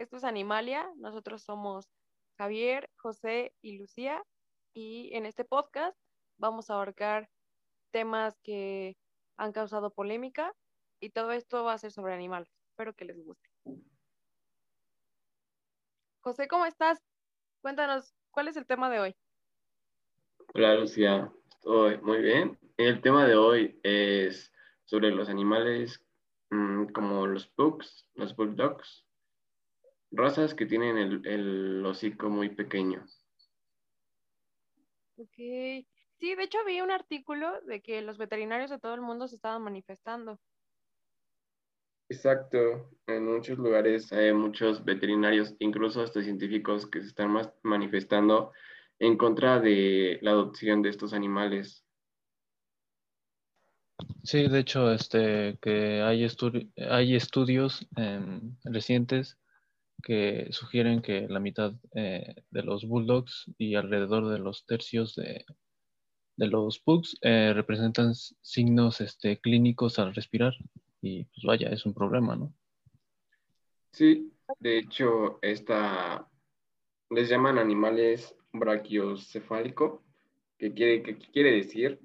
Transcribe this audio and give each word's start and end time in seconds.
esto 0.00 0.16
es 0.16 0.24
Animalia, 0.24 0.90
nosotros 0.96 1.42
somos 1.42 1.86
Javier, 2.38 2.88
José 2.96 3.52
y 3.60 3.76
Lucía 3.76 4.24
y 4.72 5.14
en 5.14 5.26
este 5.26 5.44
podcast 5.44 5.94
vamos 6.38 6.70
a 6.70 6.74
abarcar 6.74 7.28
temas 7.90 8.34
que 8.42 8.96
han 9.36 9.52
causado 9.52 9.92
polémica 9.92 10.54
y 11.00 11.10
todo 11.10 11.32
esto 11.32 11.64
va 11.64 11.74
a 11.74 11.78
ser 11.78 11.92
sobre 11.92 12.14
animales. 12.14 12.50
Espero 12.70 12.94
que 12.94 13.04
les 13.04 13.22
guste. 13.22 13.46
José, 16.22 16.48
¿cómo 16.48 16.64
estás? 16.64 16.98
Cuéntanos, 17.60 18.14
¿cuál 18.30 18.48
es 18.48 18.56
el 18.56 18.66
tema 18.66 18.88
de 18.88 19.00
hoy? 19.00 19.16
Hola 20.54 20.76
Lucía, 20.76 21.30
estoy 21.50 21.98
muy 21.98 22.22
bien. 22.22 22.58
El 22.78 23.02
tema 23.02 23.26
de 23.26 23.36
hoy 23.36 23.78
es 23.82 24.50
sobre 24.86 25.10
los 25.10 25.28
animales 25.28 26.02
mm, 26.48 26.86
como 26.86 27.26
los 27.26 27.48
pugs, 27.48 28.08
los 28.14 28.34
bulldogs, 28.34 29.04
razas 30.10 30.54
que 30.54 30.66
tienen 30.66 30.98
el, 30.98 31.26
el 31.26 31.86
hocico 31.86 32.28
muy 32.28 32.50
pequeño. 32.50 33.04
Ok. 35.16 35.36
Sí, 35.36 36.34
de 36.34 36.42
hecho 36.42 36.58
vi 36.66 36.80
un 36.80 36.90
artículo 36.90 37.60
de 37.62 37.80
que 37.80 38.02
los 38.02 38.18
veterinarios 38.18 38.70
de 38.70 38.78
todo 38.78 38.94
el 38.94 39.00
mundo 39.00 39.26
se 39.28 39.36
estaban 39.36 39.62
manifestando. 39.62 40.38
Exacto, 42.10 42.90
en 43.06 43.24
muchos 43.24 43.56
lugares 43.56 44.12
hay 44.12 44.32
muchos 44.32 44.84
veterinarios, 44.84 45.54
incluso 45.60 46.02
hasta 46.02 46.22
científicos 46.22 46.86
que 46.86 47.00
se 47.00 47.06
están 47.06 47.30
más 47.30 47.52
manifestando 47.62 48.52
en 48.98 49.16
contra 49.16 49.60
de 49.60 50.18
la 50.20 50.32
adopción 50.32 50.82
de 50.82 50.90
estos 50.90 51.12
animales. 51.12 51.86
Sí, 54.24 54.48
de 54.48 54.58
hecho, 54.58 54.92
este, 54.92 55.58
que 55.62 56.02
hay, 56.02 56.26
hay 56.90 57.14
estudios 57.14 57.86
em, 57.96 58.56
recientes 58.64 59.38
que 60.00 60.48
sugieren 60.50 61.02
que 61.02 61.28
la 61.28 61.40
mitad 61.40 61.72
eh, 61.94 62.34
de 62.50 62.62
los 62.62 62.86
bulldogs 62.86 63.50
y 63.58 63.74
alrededor 63.74 64.28
de 64.28 64.38
los 64.38 64.66
tercios 64.66 65.14
de, 65.14 65.44
de 66.36 66.46
los 66.46 66.78
pugs 66.78 67.18
eh, 67.22 67.52
representan 67.54 68.14
signos 68.14 69.00
este, 69.00 69.38
clínicos 69.40 69.98
al 69.98 70.14
respirar. 70.14 70.54
Y 71.02 71.24
pues 71.24 71.44
vaya, 71.44 71.68
es 71.68 71.86
un 71.86 71.94
problema, 71.94 72.36
¿no? 72.36 72.52
Sí, 73.92 74.32
de 74.58 74.78
hecho, 74.78 75.38
esta 75.42 76.26
les 77.10 77.28
llaman 77.28 77.58
animales 77.58 78.36
brachiocefálico, 78.52 80.04
que 80.58 80.72
quiere, 80.72 81.02
que 81.02 81.18
quiere 81.18 81.52
decir 81.52 82.00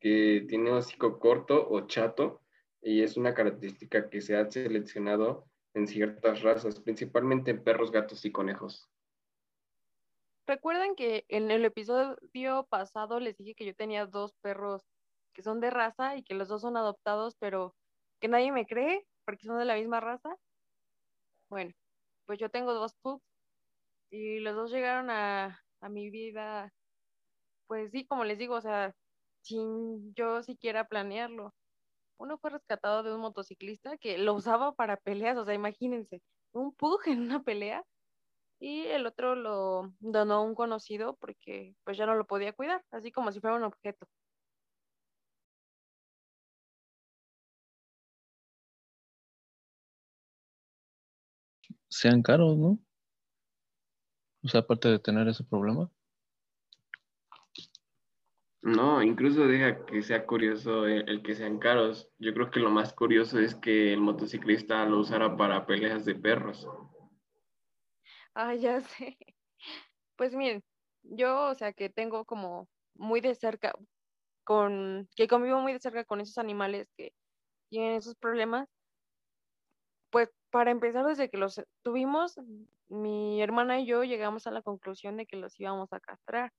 que 0.00 0.44
tiene 0.48 0.70
un 0.70 0.78
hocico 0.78 1.18
corto 1.18 1.68
o 1.68 1.86
chato 1.86 2.42
y 2.82 3.02
es 3.02 3.16
una 3.16 3.34
característica 3.34 4.08
que 4.08 4.20
se 4.20 4.36
ha 4.36 4.50
seleccionado 4.50 5.46
en 5.76 5.86
ciertas 5.86 6.42
razas, 6.42 6.80
principalmente 6.80 7.50
en 7.50 7.62
perros, 7.62 7.92
gatos 7.92 8.24
y 8.24 8.32
conejos. 8.32 8.88
Recuerden 10.46 10.94
que 10.94 11.26
en 11.28 11.50
el 11.50 11.64
episodio 11.66 12.66
pasado 12.70 13.20
les 13.20 13.36
dije 13.36 13.54
que 13.54 13.66
yo 13.66 13.74
tenía 13.74 14.06
dos 14.06 14.32
perros 14.40 14.82
que 15.34 15.42
son 15.42 15.60
de 15.60 15.70
raza 15.70 16.16
y 16.16 16.22
que 16.22 16.34
los 16.34 16.48
dos 16.48 16.62
son 16.62 16.78
adoptados, 16.78 17.36
pero 17.38 17.76
que 18.20 18.28
nadie 18.28 18.52
me 18.52 18.64
cree 18.64 19.06
porque 19.26 19.44
son 19.44 19.58
de 19.58 19.66
la 19.66 19.74
misma 19.74 20.00
raza. 20.00 20.36
Bueno, 21.50 21.72
pues 22.24 22.38
yo 22.38 22.48
tengo 22.48 22.72
dos 22.72 22.94
pugs 23.02 23.22
y 24.10 24.38
los 24.40 24.54
dos 24.56 24.70
llegaron 24.70 25.10
a, 25.10 25.60
a 25.80 25.88
mi 25.90 26.08
vida, 26.08 26.72
pues 27.66 27.90
sí, 27.90 28.06
como 28.06 28.24
les 28.24 28.38
digo, 28.38 28.54
o 28.54 28.60
sea, 28.62 28.94
sin 29.42 30.14
yo 30.14 30.42
siquiera 30.42 30.88
planearlo. 30.88 31.52
Uno 32.18 32.38
fue 32.38 32.50
rescatado 32.50 33.02
de 33.02 33.14
un 33.14 33.20
motociclista 33.20 33.96
que 33.98 34.18
lo 34.18 34.34
usaba 34.34 34.72
para 34.72 34.96
peleas, 34.96 35.36
o 35.36 35.44
sea, 35.44 35.54
imagínense, 35.54 36.22
un 36.52 36.74
pug 36.74 37.00
en 37.06 37.20
una 37.22 37.42
pelea 37.42 37.84
y 38.60 38.82
el 38.86 39.06
otro 39.06 39.34
lo 39.36 39.92
donó 40.00 40.34
a 40.34 40.40
un 40.42 40.54
conocido 40.54 41.16
porque 41.16 41.74
pues 41.84 41.98
ya 41.98 42.06
no 42.06 42.14
lo 42.14 42.26
podía 42.26 42.52
cuidar, 42.54 42.82
así 42.90 43.12
como 43.12 43.32
si 43.32 43.40
fuera 43.40 43.56
un 43.56 43.64
objeto. 43.64 44.08
Sean 51.88 52.22
caros, 52.22 52.56
¿no? 52.56 52.78
O 54.42 54.48
sea, 54.48 54.60
aparte 54.60 54.88
de 54.88 54.98
tener 54.98 55.28
ese 55.28 55.44
problema. 55.44 55.90
No, 58.66 59.00
incluso 59.00 59.46
deja 59.46 59.86
que 59.86 60.02
sea 60.02 60.26
curioso 60.26 60.88
el, 60.88 61.22
que 61.22 61.36
sean 61.36 61.60
caros. 61.60 62.10
Yo 62.18 62.34
creo 62.34 62.50
que 62.50 62.58
lo 62.58 62.68
más 62.68 62.92
curioso 62.92 63.38
es 63.38 63.54
que 63.54 63.92
el 63.92 64.00
motociclista 64.00 64.84
lo 64.86 64.98
usara 64.98 65.36
para 65.36 65.66
peleas 65.66 66.04
de 66.04 66.16
perros. 66.16 66.68
Ah, 68.34 68.56
ya 68.56 68.80
sé. 68.98 69.16
Pues 70.16 70.34
miren, 70.34 70.64
yo, 71.04 71.44
o 71.44 71.54
sea, 71.54 71.72
que 71.74 71.90
tengo 71.90 72.24
como 72.24 72.68
muy 72.96 73.20
de 73.20 73.36
cerca 73.36 73.72
con, 74.42 75.08
que 75.14 75.28
convivo 75.28 75.60
muy 75.60 75.72
de 75.72 75.78
cerca 75.78 76.04
con 76.04 76.20
esos 76.20 76.38
animales 76.38 76.90
que 76.96 77.12
tienen 77.70 77.92
esos 77.94 78.16
problemas. 78.16 78.68
Pues 80.10 80.28
para 80.50 80.72
empezar, 80.72 81.06
desde 81.06 81.30
que 81.30 81.36
los 81.36 81.62
tuvimos, 81.84 82.34
mi 82.88 83.40
hermana 83.40 83.78
y 83.78 83.86
yo 83.86 84.02
llegamos 84.02 84.48
a 84.48 84.50
la 84.50 84.62
conclusión 84.62 85.16
de 85.16 85.26
que 85.26 85.36
los 85.36 85.60
íbamos 85.60 85.92
a 85.92 86.00
castrar 86.00 86.52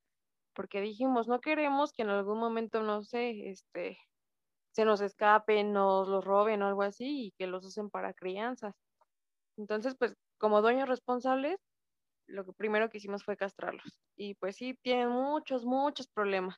porque 0.58 0.82
dijimos, 0.82 1.28
no 1.28 1.40
queremos 1.40 1.94
que 1.94 2.02
en 2.02 2.10
algún 2.10 2.40
momento, 2.40 2.82
no 2.82 3.04
sé, 3.04 3.52
este, 3.52 4.00
se 4.72 4.86
nos 4.86 5.02
escapen, 5.02 5.72
nos 5.72 6.08
los 6.08 6.26
roben 6.26 6.64
o 6.64 6.68
algo 6.68 6.82
así 6.82 7.28
y 7.28 7.32
que 7.38 7.46
los 7.46 7.64
usen 7.64 7.92
para 7.92 8.16
crianzas. 8.16 8.74
Entonces, 9.56 9.96
pues 10.00 10.16
como 10.40 10.64
dueños 10.64 10.90
responsables, 10.90 11.60
lo 12.26 12.44
que 12.44 12.54
primero 12.54 12.90
que 12.90 12.98
hicimos 12.98 13.24
fue 13.24 13.38
castrarlos. 13.38 14.00
Y 14.16 14.34
pues 14.34 14.56
sí, 14.56 14.76
tienen 14.82 15.10
muchos, 15.10 15.64
muchos 15.64 16.08
problemas. 16.08 16.58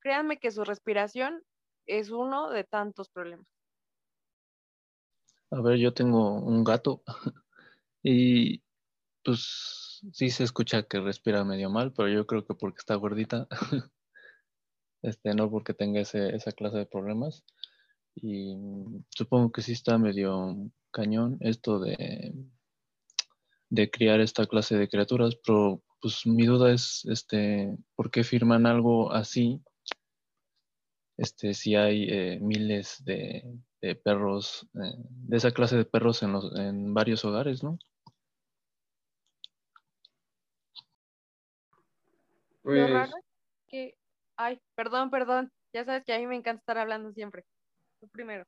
Créanme 0.00 0.38
que 0.38 0.50
su 0.50 0.62
respiración 0.64 1.42
es 1.86 2.10
uno 2.10 2.50
de 2.50 2.64
tantos 2.64 3.08
problemas. 3.08 3.46
A 5.50 5.62
ver, 5.62 5.78
yo 5.78 5.94
tengo 5.94 6.34
un 6.34 6.62
gato 6.62 7.02
y 8.02 8.62
pues 9.28 10.00
sí 10.14 10.30
se 10.30 10.42
escucha 10.42 10.84
que 10.84 11.00
respira 11.00 11.44
medio 11.44 11.68
mal, 11.68 11.92
pero 11.92 12.08
yo 12.08 12.26
creo 12.26 12.46
que 12.46 12.54
porque 12.54 12.78
está 12.78 12.94
gordita, 12.94 13.46
este, 15.02 15.34
no 15.34 15.50
porque 15.50 15.74
tenga 15.74 16.00
ese, 16.00 16.34
esa 16.34 16.52
clase 16.52 16.78
de 16.78 16.86
problemas. 16.86 17.44
Y 18.14 18.56
supongo 19.10 19.52
que 19.52 19.60
sí 19.60 19.72
está 19.72 19.98
medio 19.98 20.56
cañón 20.90 21.36
esto 21.40 21.78
de, 21.78 22.32
de 23.68 23.90
criar 23.90 24.20
esta 24.20 24.46
clase 24.46 24.78
de 24.78 24.88
criaturas, 24.88 25.36
pero 25.44 25.82
pues 26.00 26.24
mi 26.24 26.46
duda 26.46 26.72
es, 26.72 27.04
este, 27.04 27.76
¿por 27.96 28.10
qué 28.10 28.24
firman 28.24 28.64
algo 28.64 29.12
así? 29.12 29.60
Este, 31.18 31.52
si 31.52 31.74
hay 31.74 32.06
eh, 32.08 32.38
miles 32.40 33.04
de, 33.04 33.44
perros, 34.02 34.66
eh, 34.82 34.94
de 35.06 35.36
esa 35.36 35.50
clase 35.50 35.76
de 35.76 35.84
perros 35.84 36.22
en, 36.22 36.32
los, 36.32 36.58
en 36.58 36.94
varios 36.94 37.26
hogares, 37.26 37.62
¿no? 37.62 37.78
Lo 42.68 42.74
pues 42.74 42.92
raro 42.92 43.12
que, 43.66 43.96
ay, 44.36 44.60
perdón, 44.74 45.10
perdón, 45.10 45.50
ya 45.72 45.86
sabes 45.86 46.04
que 46.04 46.12
a 46.12 46.18
mí 46.18 46.26
me 46.26 46.36
encanta 46.36 46.60
estar 46.60 46.76
hablando 46.76 47.12
siempre. 47.12 47.44
Tú 48.00 48.08
primero. 48.08 48.44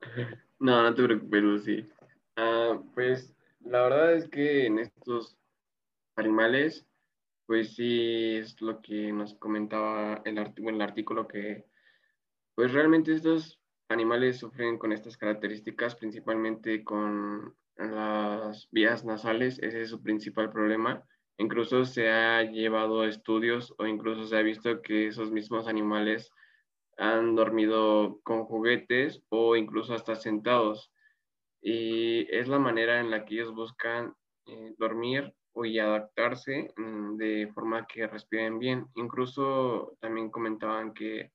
No, 0.60 0.82
no 0.82 0.94
te 0.94 1.02
preocupes, 1.02 1.42
Lucy. 1.42 1.90
Ah, 2.36 2.80
pues 2.94 3.34
la 3.60 3.82
verdad 3.82 4.14
es 4.14 4.28
que 4.28 4.64
en 4.64 4.78
estos 4.78 5.36
animales, 6.16 6.86
pues 7.44 7.74
sí 7.74 8.36
es 8.36 8.58
lo 8.62 8.80
que 8.80 9.12
nos 9.12 9.34
comentaba 9.34 10.22
el, 10.24 10.38
el 10.38 10.80
artículo 10.80 11.28
que, 11.28 11.66
pues 12.54 12.72
realmente 12.72 13.12
estos 13.12 13.60
animales 13.90 14.38
sufren 14.38 14.78
con 14.78 14.92
estas 14.92 15.18
características, 15.18 15.96
principalmente 15.96 16.82
con 16.82 17.54
las 17.76 18.70
vías 18.70 19.04
nasales, 19.04 19.58
ese 19.58 19.82
es 19.82 19.90
su 19.90 20.00
principal 20.02 20.50
problema 20.50 21.04
Incluso 21.38 21.84
se 21.84 22.10
ha 22.10 22.42
llevado 22.42 23.04
estudios 23.04 23.74
o 23.78 23.86
incluso 23.86 24.26
se 24.26 24.36
ha 24.36 24.42
visto 24.42 24.82
que 24.82 25.08
esos 25.08 25.32
mismos 25.32 25.66
animales 25.66 26.30
han 26.96 27.34
dormido 27.34 28.20
con 28.22 28.44
juguetes 28.44 29.22
o 29.30 29.56
incluso 29.56 29.94
hasta 29.94 30.14
sentados. 30.14 30.92
Y 31.60 32.26
es 32.34 32.46
la 32.46 32.58
manera 32.58 33.00
en 33.00 33.10
la 33.10 33.24
que 33.24 33.34
ellos 33.34 33.54
buscan 33.54 34.14
eh, 34.46 34.74
dormir 34.78 35.34
y 35.62 35.78
adaptarse 35.78 36.72
mm, 36.76 37.16
de 37.16 37.50
forma 37.54 37.86
que 37.86 38.06
respiren 38.06 38.58
bien. 38.58 38.86
Incluso 38.94 39.96
también 40.00 40.30
comentaban 40.30 40.92
que 40.94 41.32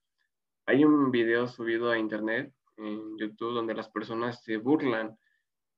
hay 0.66 0.84
un 0.84 1.12
video 1.12 1.48
subido 1.48 1.90
a 1.90 1.98
internet 1.98 2.54
en 2.78 3.18
YouTube 3.18 3.54
donde 3.54 3.74
las 3.74 3.90
personas 3.90 4.44
se 4.44 4.58
burlan 4.58 5.18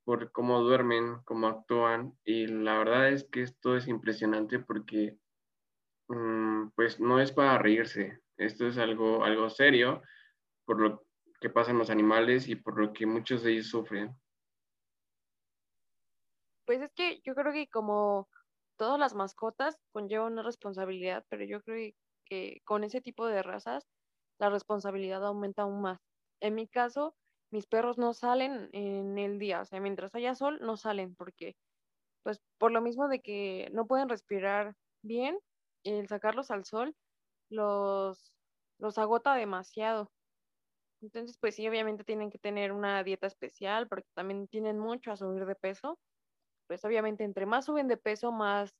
por 0.03 0.31
cómo 0.31 0.62
duermen, 0.62 1.18
cómo 1.25 1.48
actúan. 1.48 2.18
Y 2.24 2.48
la 2.48 2.77
verdad 2.77 3.09
es 3.09 3.24
que 3.25 3.44
esto 3.44 3.75
es 3.75 3.88
impresionante 3.88 4.59
porque 4.59 5.18
mm, 6.07 6.69
pues 6.75 7.00
no 7.00 7.19
es 7.19 7.31
para 7.31 7.57
reírse. 7.57 8.21
Esto 8.38 8.68
es 8.68 8.77
algo, 8.77 9.24
algo 9.24 9.50
serio 9.50 10.01
por 10.65 10.80
lo 10.80 11.03
que 11.39 11.50
pasan 11.50 11.77
los 11.77 11.89
animales 11.89 12.48
y 12.48 12.56
por 12.56 12.80
lo 12.80 12.94
que 12.94 13.06
muchos 13.06 13.44
de 13.44 13.53
ellos 13.53 13.68
sufren. 13.68 14.15
Pues 16.65 16.81
es 16.81 16.92
que 16.94 17.19
yo 17.25 17.33
creo 17.36 17.51
que 17.51 17.68
como 17.68 18.30
todas 18.77 19.00
las 19.00 19.15
mascotas 19.15 19.77
conllevan 19.92 20.33
una 20.33 20.44
responsabilidad, 20.44 21.25
pero 21.30 21.44
yo 21.44 21.62
creo 21.62 21.94
que 22.25 22.62
con 22.63 22.83
ese 22.83 23.01
tipo 23.01 23.25
de 23.27 23.44
razas 23.44 23.88
la 24.39 24.50
responsabilidad 24.50 25.25
aumenta 25.25 25.63
aún 25.63 25.81
más. 25.81 26.00
En 26.39 26.56
mi 26.56 26.68
caso, 26.68 27.15
mis 27.51 27.68
perros 27.68 27.98
no 27.98 28.13
salen 28.13 28.69
en 28.74 29.18
el 29.18 29.39
día, 29.39 29.62
o 29.62 29.65
sea, 29.65 29.80
mientras 29.81 30.15
haya 30.15 30.36
sol, 30.36 30.59
no 30.62 30.77
salen 30.77 31.15
porque, 31.15 31.56
pues, 32.24 32.42
por 32.59 32.71
lo 32.71 32.81
mismo 32.81 33.07
de 33.09 33.21
que 33.21 33.69
no 33.74 33.88
pueden 33.88 34.09
respirar 34.09 34.75
bien, 35.03 35.39
el 35.86 36.07
sacarlos 36.07 36.51
al 36.51 36.65
sol 36.65 36.95
los, 37.50 38.33
los 38.80 38.98
agota 39.00 39.36
demasiado. 39.36 40.12
Entonces, 41.01 41.38
pues 41.39 41.56
sí, 41.56 41.68
obviamente 41.68 42.03
tienen 42.03 42.30
que 42.30 42.38
tener 42.39 42.71
una 42.71 43.03
dieta 43.03 43.27
especial 43.27 43.88
porque 43.88 44.07
también 44.13 44.48
tienen 44.48 44.80
mucho 44.80 45.12
a 45.12 45.18
subir 45.18 45.45
de 45.45 45.56
peso. 45.56 46.00
Pues 46.68 46.86
obviamente 46.86 47.24
entre 47.24 47.45
más 47.45 47.65
suben 47.65 47.88
de 47.88 47.98
peso, 47.98 48.31
más 48.31 48.71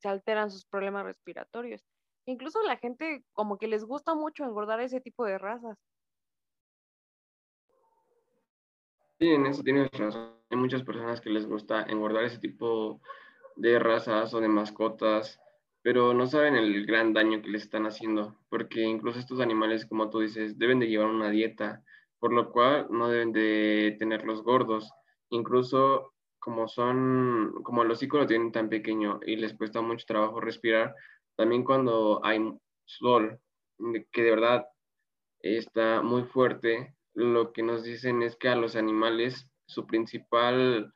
se 0.00 0.08
alteran 0.08 0.50
sus 0.50 0.66
problemas 0.66 1.04
respiratorios. 1.04 1.82
Incluso 2.26 2.62
la 2.62 2.76
gente 2.78 3.24
como 3.32 3.58
que 3.58 3.68
les 3.68 3.84
gusta 3.84 4.14
mucho 4.14 4.44
engordar 4.44 4.80
ese 4.80 5.00
tipo 5.00 5.24
de 5.24 5.38
razas. 5.38 5.78
Sí, 9.20 9.28
en 9.28 9.46
eso 9.46 9.62
tienes 9.62 9.90
razón. 9.92 10.34
Hay 10.50 10.56
muchas 10.56 10.82
personas 10.82 11.20
que 11.20 11.30
les 11.30 11.46
gusta 11.46 11.82
engordar 11.84 12.24
ese 12.24 12.38
tipo 12.38 13.00
de 13.56 13.78
razas 13.78 14.32
o 14.34 14.40
de 14.40 14.48
mascotas, 14.48 15.38
pero 15.82 16.14
no 16.14 16.26
saben 16.26 16.56
el 16.56 16.86
gran 16.86 17.12
daño 17.12 17.42
que 17.42 17.50
les 17.50 17.62
están 17.64 17.86
haciendo, 17.86 18.36
porque 18.48 18.82
incluso 18.82 19.18
estos 19.18 19.40
animales, 19.40 19.86
como 19.86 20.08
tú 20.10 20.20
dices, 20.20 20.58
deben 20.58 20.80
de 20.80 20.88
llevar 20.88 21.08
una 21.08 21.30
dieta, 21.30 21.84
por 22.18 22.32
lo 22.32 22.50
cual 22.50 22.86
no 22.90 23.08
deben 23.10 23.32
de 23.32 23.96
tenerlos 23.98 24.42
gordos. 24.42 24.90
Incluso 25.30 26.14
como 26.38 26.66
son, 26.68 27.62
como 27.62 27.82
el 27.82 27.90
hocico 27.90 28.18
lo 28.18 28.26
tienen 28.26 28.52
tan 28.52 28.70
pequeño 28.70 29.20
y 29.26 29.36
les 29.36 29.54
cuesta 29.54 29.82
mucho 29.82 30.06
trabajo 30.06 30.40
respirar, 30.40 30.94
también 31.36 31.64
cuando 31.64 32.24
hay 32.24 32.40
sol, 32.86 33.38
que 34.12 34.22
de 34.22 34.30
verdad 34.30 34.66
está 35.40 36.02
muy 36.02 36.24
fuerte, 36.24 36.96
lo 37.14 37.52
que 37.52 37.62
nos 37.62 37.84
dicen 37.84 38.22
es 38.22 38.36
que 38.36 38.48
a 38.48 38.56
los 38.56 38.76
animales 38.76 39.48
su 39.66 39.86
principal 39.86 40.92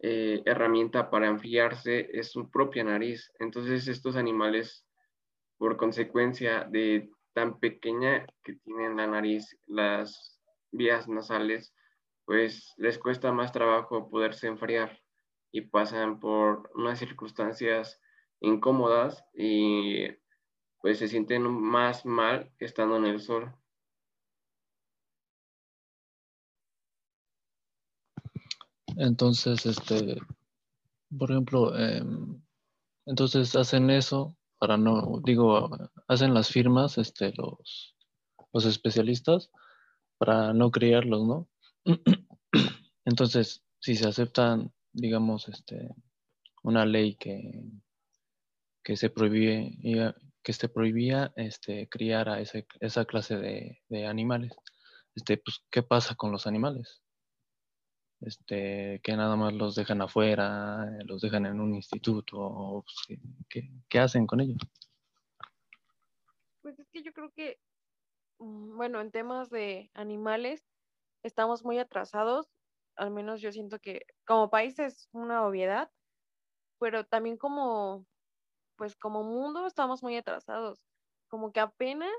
eh, 0.00 0.42
herramienta 0.44 1.10
para 1.10 1.28
enfriarse 1.28 2.08
es 2.12 2.30
su 2.30 2.50
propia 2.50 2.84
nariz. 2.84 3.32
Entonces 3.38 3.88
estos 3.88 4.16
animales, 4.16 4.86
por 5.56 5.76
consecuencia 5.76 6.64
de 6.64 7.10
tan 7.32 7.58
pequeña 7.58 8.26
que 8.42 8.54
tienen 8.54 8.96
la 8.96 9.06
nariz, 9.06 9.56
las 9.66 10.40
vías 10.70 11.08
nasales, 11.08 11.74
pues 12.24 12.74
les 12.76 12.98
cuesta 12.98 13.32
más 13.32 13.52
trabajo 13.52 14.10
poderse 14.10 14.46
enfriar 14.48 15.00
y 15.50 15.62
pasan 15.62 16.20
por 16.20 16.70
unas 16.74 16.98
circunstancias 16.98 18.00
incómodas 18.40 19.24
y 19.34 20.06
pues 20.80 20.98
se 20.98 21.08
sienten 21.08 21.42
más 21.42 22.04
mal 22.06 22.52
estando 22.58 22.96
en 22.96 23.06
el 23.06 23.20
sol. 23.20 23.57
Entonces, 28.98 29.64
este, 29.64 30.18
por 31.16 31.30
ejemplo, 31.30 31.78
em, 31.78 32.42
entonces 33.06 33.54
hacen 33.54 33.90
eso 33.90 34.36
para 34.58 34.76
no, 34.76 35.20
digo, 35.24 35.70
hacen 36.08 36.34
las 36.34 36.48
firmas, 36.48 36.98
este, 36.98 37.32
los, 37.36 37.94
los 38.52 38.64
especialistas 38.64 39.50
para 40.18 40.52
no 40.52 40.72
criarlos, 40.72 41.24
¿no? 41.24 41.48
Entonces, 43.04 43.62
si 43.78 43.94
se 43.94 44.08
aceptan, 44.08 44.72
digamos, 44.92 45.48
este, 45.48 45.94
una 46.64 46.84
ley 46.84 47.14
que, 47.14 47.70
que 48.82 48.96
se 48.96 49.10
prohíbe, 49.10 49.78
que 50.42 50.52
se 50.52 50.68
prohibía 50.68 51.32
este, 51.36 51.88
criar 51.88 52.28
a 52.28 52.40
ese, 52.40 52.66
esa 52.80 53.04
clase 53.04 53.36
de, 53.36 54.06
animales. 54.06 54.52
Este, 55.14 55.36
pues, 55.36 55.62
¿qué 55.70 55.84
pasa 55.84 56.16
con 56.16 56.32
los 56.32 56.48
animales? 56.48 57.00
Este, 58.20 59.00
que 59.02 59.16
nada 59.16 59.36
más 59.36 59.54
los 59.54 59.74
dejan 59.76 60.02
afuera, 60.02 60.86
los 61.04 61.20
dejan 61.20 61.46
en 61.46 61.60
un 61.60 61.74
instituto, 61.74 62.84
pues, 62.84 63.20
¿qué, 63.88 63.98
hacen 63.98 64.26
con 64.26 64.40
ellos? 64.40 64.58
Pues 66.62 66.78
es 66.78 66.88
que 66.90 67.02
yo 67.02 67.12
creo 67.12 67.30
que, 67.30 67.60
mm, 68.38 68.76
bueno, 68.76 69.00
en 69.00 69.12
temas 69.12 69.50
de 69.50 69.90
animales 69.94 70.64
estamos 71.22 71.64
muy 71.64 71.78
atrasados, 71.78 72.48
al 72.96 73.12
menos 73.12 73.40
yo 73.40 73.52
siento 73.52 73.78
que 73.78 74.06
como 74.26 74.50
país 74.50 74.78
es 74.80 75.08
una 75.12 75.46
obviedad, 75.46 75.90
pero 76.80 77.04
también 77.04 77.36
como 77.36 78.04
pues 78.76 78.96
como 78.96 79.24
mundo 79.24 79.66
estamos 79.66 80.02
muy 80.02 80.16
atrasados, 80.16 80.80
como 81.28 81.52
que 81.52 81.60
apenas 81.60 82.12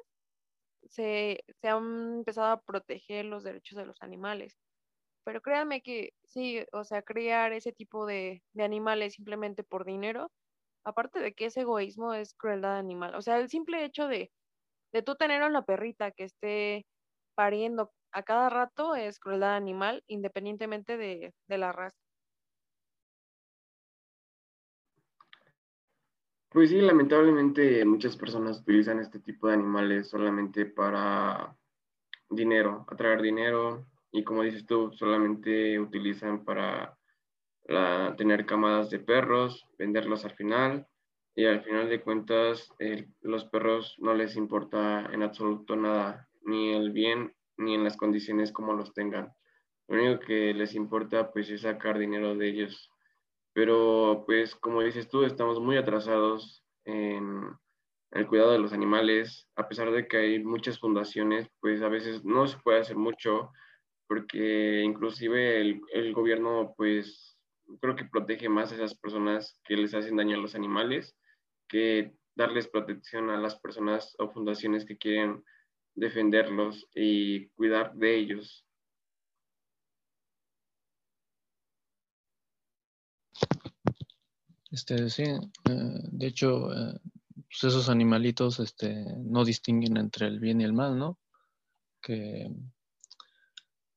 se, 0.90 1.44
han 1.64 2.18
empezado 2.18 2.48
a 2.48 2.62
proteger 2.62 3.26
los 3.26 3.44
derechos 3.44 3.78
de 3.78 3.86
los 3.86 4.02
animales. 4.02 4.58
Pero 5.30 5.42
créanme 5.42 5.84
que 5.84 6.16
sí, 6.24 6.60
o 6.72 6.84
sea, 6.84 7.04
criar 7.04 7.54
ese 7.54 7.72
tipo 7.72 8.08
de, 8.08 8.42
animales 8.58 9.14
simplemente 9.14 9.64
por 9.64 9.86
dinero, 9.86 10.32
aparte 10.84 11.20
de 11.20 11.36
que 11.36 11.46
ese 11.46 11.62
egoísmo, 11.62 12.16
es 12.16 12.34
crueldad 12.34 12.80
animal. 12.80 13.14
O 13.14 13.22
sea, 13.22 13.38
el 13.38 13.48
simple 13.48 13.86
hecho 13.86 14.08
de, 14.08 14.32
de 14.92 15.04
tú 15.04 15.14
tener 15.14 15.44
a 15.44 15.46
una 15.46 15.66
perrita 15.66 16.10
que 16.10 16.24
esté 16.24 16.88
pariendo 17.36 17.92
a 18.12 18.24
cada 18.24 18.50
rato 18.50 18.96
es 18.96 19.20
crueldad 19.20 19.56
animal, 19.56 20.04
independientemente 20.08 20.98
de 20.98 21.32
la 21.60 21.74
raza. 21.74 21.96
Pues 26.50 26.72
sí, 26.72 26.82
lamentablemente 26.82 27.86
muchas 27.86 28.18
personas 28.18 28.62
utilizan 28.62 28.98
este 28.98 29.20
tipo 29.20 29.48
de 29.48 29.54
animales 29.54 30.10
solamente 30.10 30.66
para 30.66 31.56
dinero, 32.32 32.88
atraer 32.90 33.22
dinero 33.22 33.86
y 34.12 34.24
como 34.24 34.44
dices 34.44 34.66
tú, 34.66 34.92
solamente 34.94 35.80
utilizan 35.80 36.44
para 36.44 36.96
tener 38.18 38.46
camadas 38.46 38.90
de 38.90 39.00
perros, 39.00 39.68
venderlos 39.78 40.26
al 40.26 40.32
final 40.32 40.88
y 41.36 41.46
al 41.46 41.62
final 41.62 41.88
de 41.88 42.02
cuentas 42.02 42.74
los 43.22 43.46
perros 43.46 43.96
no 44.00 44.16
les 44.16 44.36
importa 44.36 45.08
en 45.14 45.22
absoluto 45.22 45.76
nada, 45.76 46.28
ni 46.42 46.74
el 46.74 46.92
bien 46.92 47.36
ni 47.58 47.76
en 47.76 47.84
las 47.84 47.96
condiciones 47.96 48.52
como 48.52 48.74
los 48.74 48.94
tengan. 48.94 49.32
Lo 49.88 50.02
único 50.02 50.20
que 50.20 50.54
les 50.54 50.74
importa 50.74 51.32
pues 51.32 51.50
es 51.50 51.62
sacar 51.62 52.00
dinero 52.00 52.36
de 52.36 52.50
ellos 52.50 52.92
pero 53.54 54.24
pues 54.26 54.56
como 54.56 54.82
dices 54.82 55.10
tú, 55.10 55.24
estamos 55.24 55.60
muy 55.60 55.78
atrasados 55.78 56.64
en 56.86 57.50
el 58.12 58.28
cuidado 58.28 58.52
de 58.52 58.60
los 58.60 58.74
animales, 58.74 59.48
a 59.56 59.68
pesar 59.68 59.92
de 59.92 60.08
que 60.08 60.18
hay 60.18 60.44
muchas 60.44 60.80
fundaciones, 60.80 61.48
pues 61.60 61.82
a 61.82 61.90
veces 61.90 62.24
no 62.24 62.48
se 62.48 62.58
puede 62.60 62.80
hacer 62.80 62.96
mucho, 62.96 63.52
porque 64.10 64.82
inclusive 64.84 65.62
el, 65.62 65.82
el 65.94 66.14
gobierno 66.14 66.74
pues 66.76 67.38
creo 67.80 67.96
que 67.96 68.06
protege 68.06 68.50
más 68.50 68.72
a 68.72 68.76
esas 68.76 68.96
personas 68.96 69.62
que 69.64 69.78
les 69.78 69.94
hacen 69.94 70.18
daño 70.18 70.36
a 70.36 70.42
los 70.42 70.56
animales 70.56 71.16
que 71.68 72.16
darles 72.36 72.68
protección 72.68 73.30
a 73.30 73.38
las 73.38 73.56
personas 73.60 74.16
o 74.18 74.30
fundaciones 74.30 74.84
que 74.84 74.98
quieren 74.98 75.44
defenderlos 75.94 76.88
y 76.96 77.50
cuidar 77.50 77.94
de 77.94 78.18
ellos. 78.18 78.66
Este, 84.72 85.10
sí, 85.10 85.24
eh, 85.24 85.40
de 85.66 86.28
hecho, 86.28 86.72
eh, 86.72 87.00
pues 87.50 87.64
esos 87.64 87.90
animalitos 87.90 88.60
este, 88.60 89.04
no 89.18 89.44
distinguen 89.44 89.98
entre 89.98 90.28
el 90.28 90.40
bien 90.40 90.62
y 90.62 90.64
el 90.64 90.74
mal, 90.74 90.98
¿no? 90.98 91.20
Que, 92.02 92.50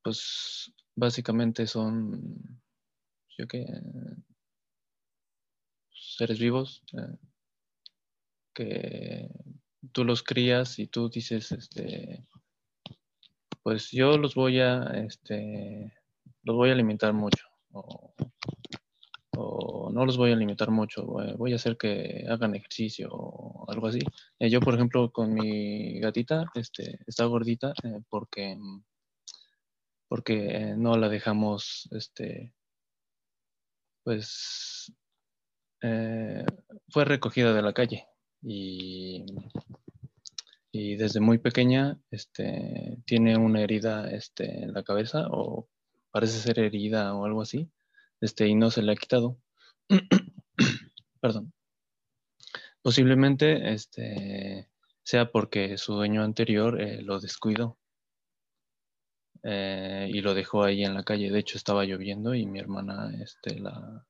pues, 0.03 0.73
básicamente 0.95 1.67
son, 1.67 2.61
yo 3.39 3.47
que, 3.47 3.67
seres 5.91 6.39
vivos 6.39 6.83
eh, 6.93 7.19
que 8.55 9.29
tú 9.93 10.05
los 10.05 10.23
crías 10.23 10.79
y 10.79 10.87
tú 10.87 11.09
dices, 11.09 11.53
este, 11.53 12.27
pues 13.63 13.91
yo 13.91 14.19
los 14.19 14.35
voy 14.35 14.61
a, 14.61 14.83
este, 15.05 15.93
los 16.43 16.57
voy 16.57 16.71
a 16.71 16.73
alimentar 16.73 17.13
mucho. 17.13 17.47
O, 17.73 18.15
o 19.37 19.91
no 19.93 20.05
los 20.05 20.17
voy 20.17 20.33
a 20.33 20.37
limitar 20.37 20.71
mucho, 20.71 21.05
voy 21.05 21.53
a 21.53 21.57
hacer 21.57 21.77
que 21.77 22.27
hagan 22.29 22.55
ejercicio 22.55 23.09
o 23.11 23.71
algo 23.71 23.87
así. 23.87 24.01
Eh, 24.39 24.51
yo, 24.51 24.61
por 24.61 24.75
ejemplo, 24.75 25.11
con 25.11 25.33
mi 25.33 25.99
gatita, 26.01 26.47
este, 26.55 26.99
está 27.07 27.25
gordita 27.25 27.73
eh, 27.83 28.01
porque, 28.09 28.59
porque 30.13 30.75
no 30.77 30.99
la 30.99 31.09
dejamos, 31.09 31.89
este, 31.91 32.53
pues, 34.05 34.93
eh, 35.81 36.45
fue 36.91 37.07
recogida 37.07 37.55
de 37.55 37.63
la 37.63 37.73
calle 37.73 38.07
y, 38.43 39.25
y 40.71 40.97
desde 40.97 41.21
muy 41.21 41.39
pequeña 41.39 41.99
este, 42.11 42.99
tiene 43.07 43.39
una 43.39 43.63
herida 43.63 44.11
este, 44.11 44.65
en 44.65 44.75
la 44.75 44.83
cabeza 44.83 45.29
o 45.31 45.71
parece 46.11 46.41
ser 46.41 46.59
herida 46.59 47.15
o 47.15 47.25
algo 47.25 47.41
así 47.41 47.71
este, 48.21 48.47
y 48.47 48.55
no 48.55 48.71
se 48.71 48.83
le 48.83 48.93
ha 48.93 48.97
quitado. 48.97 49.39
perdón, 51.23 51.55
posiblemente 52.83 53.73
este, 53.73 54.69
sea 55.05 55.33
porque 55.33 55.79
su 55.79 55.95
dueño 55.95 56.23
anterior 56.23 56.83
eh, 56.83 57.01
lo 57.01 57.19
descuidó 57.19 57.79
eh, 59.43 60.09
y 60.13 60.21
lo 60.21 60.35
dejó 60.35 60.65
ahí 60.65 60.85
en 60.85 60.95
la 60.95 61.03
calle. 61.03 61.31
De 61.31 61.39
hecho, 61.39 61.57
estaba 61.57 61.85
lloviendo 61.85 62.35
y 62.35 62.47
mi 62.47 62.59
hermana 62.59 63.13
este, 63.23 63.59
la, 63.59 64.07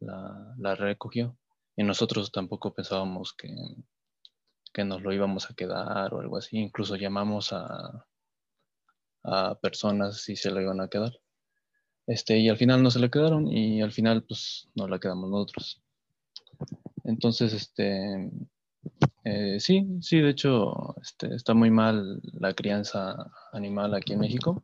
la, 0.00 0.74
recogió. 0.74 1.36
Y 1.76 1.84
nosotros 1.84 2.32
tampoco 2.32 2.74
pensábamos 2.74 3.34
que, 3.34 3.54
que, 4.72 4.84
nos 4.84 5.02
lo 5.02 5.12
íbamos 5.12 5.50
a 5.50 5.54
quedar 5.54 6.14
o 6.14 6.20
algo 6.20 6.38
así. 6.38 6.58
Incluso 6.58 6.96
llamamos 6.96 7.52
a, 7.52 8.06
a 9.24 9.54
personas 9.60 10.22
si 10.22 10.36
se 10.36 10.50
lo 10.50 10.60
iban 10.60 10.80
a 10.80 10.88
quedar. 10.88 11.12
Este, 12.06 12.38
y 12.38 12.48
al 12.48 12.56
final 12.56 12.82
no 12.82 12.90
se 12.90 13.00
le 13.00 13.10
quedaron 13.10 13.48
y 13.48 13.82
al 13.82 13.92
final 13.92 14.22
pues 14.22 14.68
no 14.74 14.86
la 14.86 14.98
quedamos 14.98 15.28
nosotros. 15.28 15.82
Entonces, 17.04 17.52
este, 17.52 18.30
eh, 19.24 19.58
sí, 19.58 19.86
sí, 20.00 20.20
de 20.20 20.30
hecho 20.30 20.94
este, 21.02 21.34
está 21.34 21.52
muy 21.52 21.70
mal 21.70 22.20
la 22.32 22.54
crianza 22.54 23.30
animal 23.56 23.94
aquí 23.94 24.12
en 24.12 24.20
México. 24.20 24.62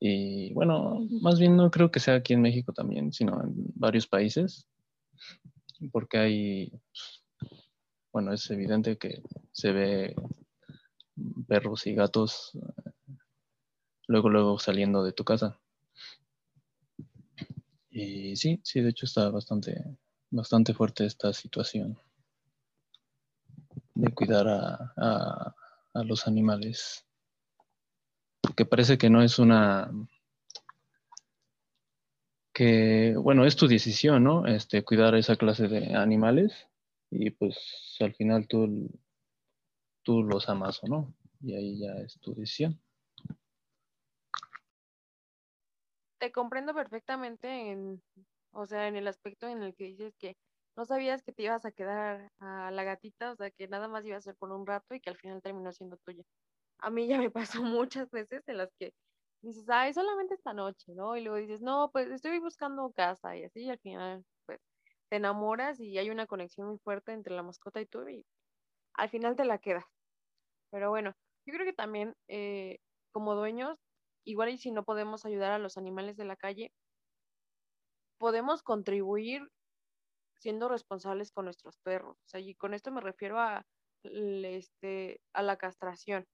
Y 0.00 0.52
bueno, 0.54 1.06
más 1.20 1.38
bien 1.38 1.56
no 1.56 1.70
creo 1.70 1.90
que 1.90 2.00
sea 2.00 2.16
aquí 2.16 2.32
en 2.32 2.42
México 2.42 2.72
también, 2.72 3.12
sino 3.12 3.40
en 3.42 3.52
varios 3.74 4.06
países, 4.06 4.66
porque 5.92 6.18
hay, 6.18 6.72
bueno, 8.12 8.32
es 8.32 8.50
evidente 8.50 8.98
que 8.98 9.22
se 9.52 9.72
ve 9.72 10.16
perros 11.46 11.86
y 11.86 11.94
gatos 11.94 12.52
eh, 12.54 13.14
luego, 14.08 14.28
luego 14.28 14.58
saliendo 14.58 15.04
de 15.04 15.12
tu 15.12 15.24
casa. 15.24 15.60
Y 17.90 18.36
sí, 18.36 18.60
sí, 18.64 18.80
de 18.80 18.90
hecho 18.90 19.06
está 19.06 19.28
bastante, 19.28 19.84
bastante 20.30 20.72
fuerte 20.74 21.04
esta 21.04 21.32
situación 21.32 21.98
de 23.94 24.12
cuidar 24.14 24.46
a, 24.48 25.54
los 26.04 26.26
animales. 26.26 27.06
Que 28.56 28.64
parece 28.66 28.98
que 28.98 29.08
no 29.08 29.22
es 29.22 29.38
una 29.38 29.90
que, 32.52 33.14
bueno, 33.16 33.44
es 33.44 33.56
tu 33.56 33.66
decisión, 33.66 34.24
¿no? 34.24 34.46
Este, 34.46 34.84
cuidar 34.84 35.14
a 35.14 35.18
esa 35.18 35.36
clase 35.36 35.68
de 35.68 35.94
animales 35.94 36.68
y 37.10 37.30
pues 37.30 37.96
al 38.00 38.14
final 38.14 38.46
tú, 38.46 38.90
tú 40.02 40.22
los 40.22 40.48
amas 40.48 40.82
o 40.82 40.86
no, 40.86 41.14
y 41.40 41.54
ahí 41.54 41.78
ya 41.78 41.92
es 42.04 42.18
tu 42.20 42.34
decisión. 42.34 42.80
Te 46.18 46.30
comprendo 46.30 46.74
perfectamente 46.74 47.72
en, 47.72 48.02
o 48.52 48.66
sea, 48.66 48.86
en 48.86 48.96
el 48.96 49.08
aspecto 49.08 49.48
en 49.48 49.62
el 49.62 49.74
que 49.74 49.84
dices 49.84 50.14
que 50.18 50.36
no 50.76 50.84
sabías 50.84 51.22
que 51.22 51.32
te 51.32 51.42
ibas 51.42 51.64
a 51.64 51.72
quedar 51.72 52.30
a 52.38 52.70
la 52.70 52.84
gatita, 52.84 53.32
o 53.32 53.36
sea, 53.36 53.50
que 53.50 53.68
nada 53.68 53.88
más 53.88 54.04
iba 54.04 54.16
a 54.16 54.22
ser 54.22 54.36
por 54.36 54.52
un 54.52 54.66
rato 54.66 54.94
y 54.94 55.00
que 55.00 55.10
al 55.10 55.16
final 55.16 55.42
terminó 55.42 55.72
siendo 55.72 55.96
tuya. 55.98 56.22
A 56.82 56.90
mí 56.90 57.06
ya 57.08 57.18
me 57.18 57.30
pasó 57.30 57.62
muchas 57.64 58.10
veces 58.10 58.42
en 58.48 58.58
las 58.58 58.70
que 58.78 58.92
dices, 59.42 59.68
ay, 59.70 59.94
solamente 59.94 60.34
esta 60.34 60.52
noche, 60.54 60.94
¿no? 60.94 61.16
Y 61.16 61.22
luego 61.22 61.38
dices, 61.38 61.62
no, 61.62 61.90
pues 61.92 62.10
estoy 62.10 62.38
buscando 62.40 62.92
casa 62.92 63.36
y 63.36 63.44
así, 63.44 63.62
y 63.64 63.70
al 63.70 63.80
final, 63.80 64.24
pues, 64.46 64.60
te 65.10 65.16
enamoras 65.16 65.80
y 65.80 65.98
hay 65.98 66.10
una 66.10 66.26
conexión 66.26 66.68
muy 66.68 66.78
fuerte 66.78 67.12
entre 67.12 67.34
la 67.34 67.42
mascota 67.42 67.80
y 67.80 67.86
tú 67.86 68.08
y 68.08 68.26
al 68.94 69.10
final 69.10 69.36
te 69.36 69.44
la 69.46 69.58
quedas. 69.58 69.84
Pero 70.70 70.90
bueno, 70.90 71.14
yo 71.46 71.54
creo 71.54 71.66
que 71.66 71.74
también 71.74 72.14
eh, 72.28 72.78
como 73.12 73.34
dueños, 73.36 73.78
igual 74.24 74.50
y 74.50 74.58
si 74.58 74.72
no 74.72 74.84
podemos 74.84 75.24
ayudar 75.26 75.52
a 75.52 75.58
los 75.60 75.76
animales 75.78 76.16
de 76.16 76.24
la 76.26 76.36
calle, 76.36 76.72
podemos 78.18 78.62
contribuir 78.62 79.48
siendo 80.36 80.68
responsables 80.68 81.32
con 81.32 81.46
nuestros 81.46 81.78
perros. 81.78 82.18
O 82.18 82.28
sea, 82.28 82.40
y 82.40 82.54
con 82.54 82.74
esto 82.74 82.90
me 82.92 83.00
refiero 83.00 83.38
a, 83.40 83.64
este, 84.04 85.20
a 85.34 85.42
la 85.42 85.56
castración. 85.56 86.26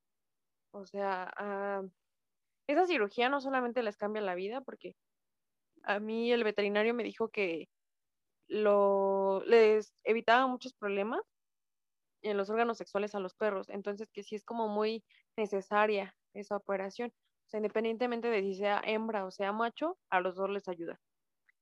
O 0.73 0.87
sea, 0.87 1.33
esa 2.67 2.87
cirugía 2.87 3.29
no 3.29 3.41
solamente 3.41 3.83
les 3.83 3.97
cambia 3.97 4.23
la 4.23 4.35
vida, 4.35 4.61
porque 4.61 4.95
a 5.85 6.01
mí 6.01 6.33
el 6.33 6.45
veterinario 6.45 6.95
me 6.95 7.05
dijo 7.05 7.29
que 7.31 7.69
lo, 8.49 9.43
les 9.47 9.95
evitaba 10.05 10.47
muchos 10.47 10.75
problemas 10.75 11.23
en 12.23 12.37
los 12.37 12.51
órganos 12.51 12.79
sexuales 12.79 13.15
a 13.15 13.21
los 13.21 13.35
perros. 13.35 13.69
Entonces, 13.69 14.09
que 14.13 14.23
sí 14.23 14.35
es 14.37 14.45
como 14.45 14.69
muy 14.69 15.05
necesaria 15.37 16.15
esa 16.35 16.57
operación. 16.57 17.13
O 17.47 17.51
sea, 17.51 17.59
independientemente 17.59 18.29
de 18.29 18.43
si 18.43 18.55
sea 18.55 18.83
hembra 18.85 19.25
o 19.27 19.31
sea 19.31 19.53
macho, 19.53 19.99
a 20.11 20.21
los 20.21 20.37
dos 20.37 20.51
les 20.51 20.69
ayuda. 20.69 21.01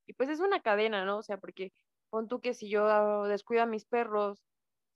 Y 0.07 0.15
pues 0.15 0.31
es 0.31 0.41
una 0.41 0.61
cadena, 0.63 1.05
¿no? 1.05 1.19
O 1.19 1.23
sea, 1.23 1.39
porque 1.39 1.73
Pon 2.11 2.29
tú 2.29 2.41
que 2.41 2.55
si 2.55 2.69
yo 2.71 3.25
descuido 3.25 3.63
a 3.65 3.67
mis 3.67 3.85
perros, 3.85 4.45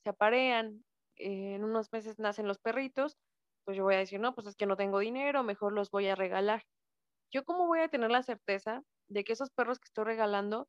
se 0.05 0.11
aparean, 0.11 0.85
en 1.17 1.65
unos 1.65 1.93
meses 1.93 2.19
nacen 2.19 2.47
los 2.49 2.59
perritos, 2.59 3.19
pues 3.65 3.77
yo 3.77 3.85
voy 3.85 3.95
a 3.97 3.99
decir, 3.99 4.21
no, 4.21 4.35
pues 4.35 4.47
es 4.47 4.57
que 4.57 4.67
no 4.67 4.77
tengo 4.77 4.99
dinero, 5.01 5.43
mejor 5.43 5.73
los 5.73 5.91
voy 5.91 6.09
a 6.09 6.15
regalar. 6.15 6.65
Yo 7.33 7.45
cómo 7.45 7.67
voy 7.67 7.81
a 7.81 7.89
tener 7.89 8.11
la 8.11 8.23
certeza 8.23 8.83
de 9.09 9.25
que 9.25 9.33
esos 9.35 9.51
perros 9.51 9.79
que 9.79 9.87
estoy 9.87 10.05
regalando 10.05 10.69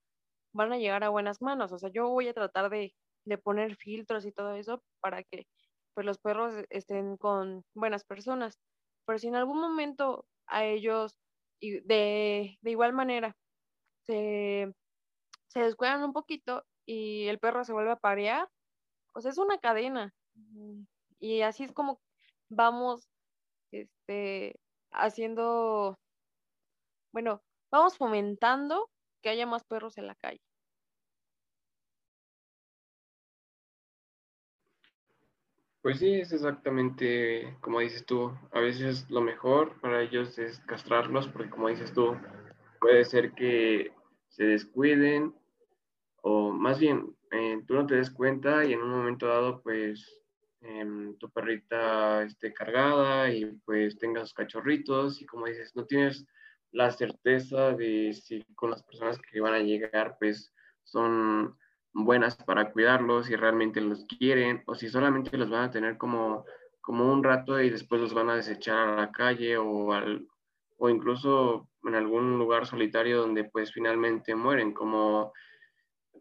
van 0.53 0.73
a 0.73 0.77
llegar 0.77 1.03
a 1.03 1.09
buenas 1.09 1.41
manos. 1.41 1.71
O 1.71 1.79
sea, 1.79 1.89
yo 1.93 2.09
voy 2.09 2.27
a 2.27 2.33
tratar 2.33 2.69
de, 2.69 2.93
de 3.25 3.37
poner 3.37 3.75
filtros 3.75 4.25
y 4.25 4.31
todo 4.31 4.55
eso 4.55 4.83
para 5.01 5.23
que 5.23 5.47
pues 5.93 6.05
los 6.05 6.19
perros 6.19 6.53
estén 6.69 7.17
con 7.17 7.63
buenas 7.75 8.05
personas. 8.05 8.59
Pero 9.05 9.19
si 9.19 9.27
en 9.27 9.35
algún 9.35 9.59
momento 9.59 10.25
a 10.47 10.65
ellos 10.65 11.17
de, 11.61 12.57
de 12.61 12.71
igual 12.71 12.93
manera 12.93 13.35
se 14.05 14.73
se 15.47 15.59
descuidan 15.61 16.03
un 16.03 16.13
poquito 16.13 16.63
y 16.85 17.27
el 17.27 17.39
perro 17.39 17.65
se 17.65 17.73
vuelve 17.73 17.91
a 17.91 17.97
parear, 17.97 18.49
pues 19.13 19.25
es 19.25 19.37
una 19.37 19.59
cadena. 19.59 20.13
Y 21.19 21.41
así 21.41 21.63
es 21.63 21.73
como 21.73 22.01
vamos 22.51 23.09
este, 23.71 24.59
haciendo, 24.91 25.97
bueno, 27.13 27.41
vamos 27.71 27.97
fomentando 27.97 28.89
que 29.21 29.29
haya 29.29 29.45
más 29.45 29.63
perros 29.63 29.97
en 29.97 30.07
la 30.07 30.15
calle. 30.15 30.41
Pues 35.81 35.97
sí, 35.97 36.13
es 36.13 36.31
exactamente 36.31 37.57
como 37.59 37.79
dices 37.79 38.05
tú. 38.05 38.31
A 38.51 38.59
veces 38.59 39.09
lo 39.09 39.21
mejor 39.21 39.79
para 39.81 40.03
ellos 40.03 40.37
es 40.37 40.59
castrarlos, 40.59 41.27
porque 41.27 41.49
como 41.49 41.69
dices 41.69 41.91
tú, 41.93 42.15
puede 42.79 43.03
ser 43.05 43.33
que 43.33 43.91
se 44.27 44.43
descuiden 44.43 45.33
o 46.21 46.51
más 46.51 46.79
bien, 46.79 47.15
eh, 47.31 47.61
tú 47.65 47.73
no 47.73 47.85
te 47.87 47.95
des 47.95 48.11
cuenta 48.11 48.63
y 48.63 48.73
en 48.73 48.81
un 48.81 48.91
momento 48.91 49.27
dado, 49.27 49.61
pues, 49.61 50.20
em, 50.61 51.17
tu 51.17 51.29
perrita 51.29 52.23
esté 52.23 52.53
cargada 52.53 53.29
y 53.31 53.45
pues 53.65 53.97
tengas 53.97 54.33
cachorritos 54.33 55.21
y 55.21 55.25
como 55.25 55.47
dices, 55.47 55.75
no 55.75 55.85
tienes 55.85 56.25
la 56.71 56.91
certeza 56.91 57.73
de 57.73 58.13
si 58.13 58.43
con 58.55 58.71
las 58.71 58.83
personas 58.83 59.19
que 59.19 59.41
van 59.41 59.53
a 59.53 59.59
llegar, 59.59 60.17
pues, 60.19 60.53
son 60.83 61.57
buenas 61.93 62.35
para 62.37 62.71
cuidarlos, 62.71 63.25
si 63.27 63.35
realmente 63.35 63.81
los 63.81 64.05
quieren 64.05 64.63
o 64.65 64.75
si 64.75 64.89
solamente 64.89 65.37
los 65.37 65.49
van 65.49 65.65
a 65.65 65.71
tener 65.71 65.97
como, 65.97 66.45
como 66.79 67.11
un 67.11 67.23
rato 67.23 67.61
y 67.61 67.69
después 67.69 67.99
los 67.99 68.13
van 68.13 68.29
a 68.29 68.35
desechar 68.35 68.77
a 68.77 68.95
la 68.95 69.11
calle 69.11 69.57
o, 69.57 69.91
al, 69.93 70.27
o 70.77 70.89
incluso 70.89 71.69
en 71.83 71.95
algún 71.95 72.37
lugar 72.37 72.65
solitario 72.65 73.19
donde 73.19 73.43
pues 73.43 73.73
finalmente 73.73 74.35
mueren, 74.35 74.73
como 74.73 75.33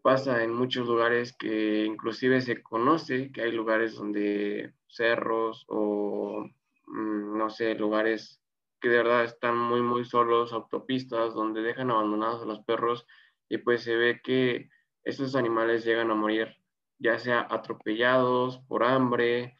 pasa 0.01 0.43
en 0.43 0.53
muchos 0.53 0.87
lugares 0.87 1.35
que 1.37 1.85
inclusive 1.85 2.41
se 2.41 2.61
conoce 2.61 3.31
que 3.31 3.41
hay 3.41 3.51
lugares 3.51 3.95
donde 3.95 4.73
cerros 4.87 5.65
o, 5.67 6.45
mm, 6.87 7.37
no 7.37 7.49
sé, 7.49 7.75
lugares 7.75 8.41
que 8.79 8.89
de 8.89 8.97
verdad 8.97 9.23
están 9.23 9.57
muy, 9.57 9.81
muy 9.81 10.05
solos, 10.05 10.53
autopistas 10.53 11.33
donde 11.35 11.61
dejan 11.61 11.91
abandonados 11.91 12.41
a 12.41 12.45
los 12.45 12.63
perros 12.63 13.05
y 13.47 13.59
pues 13.59 13.83
se 13.83 13.95
ve 13.95 14.21
que 14.23 14.69
esos 15.03 15.35
animales 15.35 15.85
llegan 15.85 16.09
a 16.09 16.15
morir, 16.15 16.55
ya 16.97 17.19
sea 17.19 17.47
atropellados 17.49 18.59
por 18.67 18.83
hambre 18.83 19.57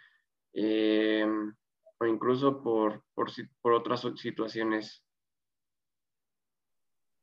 eh, 0.54 1.26
o 2.00 2.06
incluso 2.06 2.64
por, 2.64 3.04
por, 3.14 3.30
por 3.62 3.74
otras 3.74 4.08
situaciones. 4.16 5.04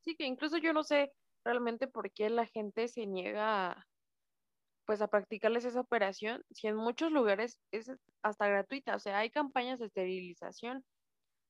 Sí, 0.05 0.15
que 0.17 0.25
incluso 0.25 0.59
yo 0.59 0.73
no 0.73 0.85
sé 0.85 1.13
realmente 1.49 1.89
por 1.89 2.13
qué 2.13 2.31
la 2.31 2.47
gente 2.47 2.89
se 2.89 3.07
niega 3.07 3.71
a, 3.73 3.87
pues 4.87 5.01
a 5.03 5.09
practicarles 5.09 5.65
esa 5.65 5.81
operación 5.81 6.43
si 6.51 6.67
en 6.69 6.77
muchos 6.77 7.11
lugares 7.13 7.59
es 7.73 7.91
hasta 8.23 8.49
gratuita, 8.49 8.97
o 8.97 8.99
sea, 9.01 9.19
hay 9.19 9.31
campañas 9.31 9.79
de 9.79 9.87
esterilización. 9.87 10.85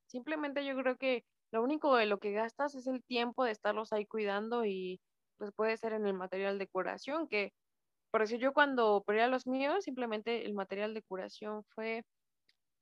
Simplemente 0.06 0.64
yo 0.64 0.76
creo 0.76 0.96
que 0.96 1.24
lo 1.52 1.62
único 1.62 1.96
de 1.96 2.06
lo 2.06 2.18
que 2.18 2.32
gastas 2.32 2.74
es 2.74 2.86
el 2.86 3.02
tiempo 3.04 3.44
de 3.44 3.52
estarlos 3.52 3.92
ahí 3.92 4.06
cuidando 4.06 4.64
y 4.64 5.00
pues 5.38 5.52
puede 5.54 5.76
ser 5.76 5.92
en 5.94 6.06
el 6.06 6.14
material 6.14 6.58
de 6.58 6.68
curación, 6.68 7.28
que 7.28 7.52
por 8.10 8.22
eso 8.22 8.36
yo 8.36 8.52
cuando 8.52 8.94
operé 8.94 9.22
a 9.22 9.28
los 9.28 9.46
míos, 9.46 9.84
simplemente 9.84 10.46
el 10.46 10.54
material 10.54 10.94
de 10.94 11.02
curación 11.02 11.64
fue 11.74 12.04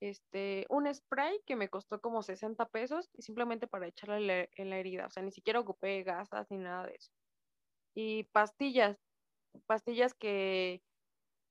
este, 0.00 0.66
un 0.70 0.92
spray 0.94 1.40
que 1.46 1.56
me 1.56 1.68
costó 1.68 2.00
como 2.00 2.22
60 2.22 2.66
pesos 2.68 3.08
y 3.14 3.22
simplemente 3.22 3.66
para 3.68 3.86
echarle 3.88 4.50
en 4.56 4.70
la 4.70 4.78
herida, 4.78 5.06
o 5.06 5.10
sea, 5.10 5.22
ni 5.22 5.32
siquiera 5.32 5.60
ocupé 5.60 6.02
gasas 6.04 6.46
ni 6.50 6.58
nada 6.58 6.86
de 6.86 6.94
eso. 6.96 7.12
y 7.94 8.24
pastillas, 8.32 8.98
pastillas 9.66 10.14
que 10.14 10.82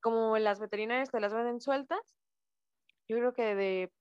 como 0.02 0.38
las 0.40 0.60
veterinarias 0.60 1.12
te 1.12 1.20
las 1.20 1.34
venden 1.34 1.62
sueltas, 1.62 2.00
yo 3.08 3.18
creo 3.18 3.34
que 3.34 3.56
de 3.56 3.92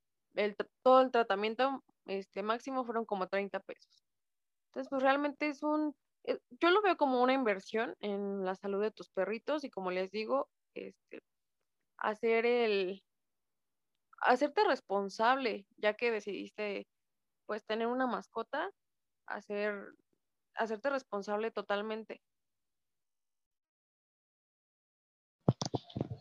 todo 0.82 1.00
el 1.02 1.10
tratamiento 1.10 1.82
este, 2.06 2.42
máximo 2.42 2.84
fueron 2.84 3.04
como 3.06 3.28
30 3.28 3.60
pesos. 3.60 4.04
Entonces, 4.68 4.90
pues 4.90 5.02
realmente 5.02 5.48
es 5.48 5.62
un, 5.62 5.94
eh, 6.24 6.38
yo 6.60 6.70
lo 6.70 6.82
veo 6.82 6.96
como 6.96 7.22
una 7.22 7.34
inversión 7.34 7.94
en 8.00 8.44
la 8.44 8.56
salud 8.56 8.82
de 8.82 8.90
tus 8.92 9.10
perritos 9.10 9.64
y 9.64 9.70
como 9.70 9.90
les 9.90 10.10
digo, 10.10 10.48
este, 10.74 11.20
hacer 11.98 12.46
el, 12.46 13.03
hacerte 14.24 14.64
responsable, 14.64 15.66
ya 15.76 15.94
que 15.94 16.10
decidiste 16.10 16.86
pues 17.46 17.64
tener 17.64 17.86
una 17.86 18.06
mascota, 18.06 18.70
hacer, 19.26 19.74
hacerte 20.54 20.90
responsable 20.90 21.50
totalmente. 21.50 22.22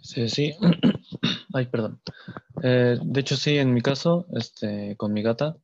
Sí, 0.02 0.28
sí. 0.30 0.54
Ay, 1.54 1.68
perdón. 1.68 2.02
Eh, 2.62 2.98
de 3.02 3.22
hecho, 3.22 3.38
sí, 3.38 3.58
en 3.58 3.74
mi 3.74 3.82
caso, 3.82 4.26
este, 4.36 4.98
con 4.98 5.14
mi 5.14 5.24
gata, 5.24 5.58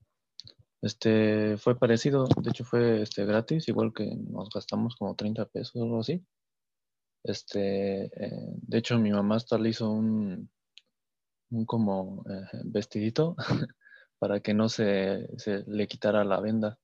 este, 0.81 1.57
fue 1.57 1.77
parecido. 1.77 2.25
De 2.41 2.49
hecho, 2.49 2.63
fue 2.63 3.01
este, 3.01 3.25
gratis, 3.25 3.67
igual 3.67 3.93
que 3.93 4.05
nos 4.15 4.49
gastamos 4.49 4.95
como 4.95 5.15
30 5.15 5.45
pesos 5.45 5.75
o 5.75 5.83
algo 5.83 5.99
así. 5.99 6.23
Este, 7.23 8.05
eh, 8.05 8.53
de 8.61 8.77
hecho, 8.77 8.97
mi 8.97 9.11
mamá 9.11 9.35
hasta 9.35 9.57
le 9.57 9.69
hizo 9.69 9.91
un, 9.91 10.49
un 11.51 11.65
como 11.65 12.23
eh, 12.29 12.45
vestidito 12.65 13.35
para 14.19 14.39
que 14.39 14.53
no 14.53 14.69
se, 14.69 15.27
se, 15.37 15.63
le 15.67 15.87
quitara 15.87 16.23
la 16.23 16.39
venda. 16.39 16.79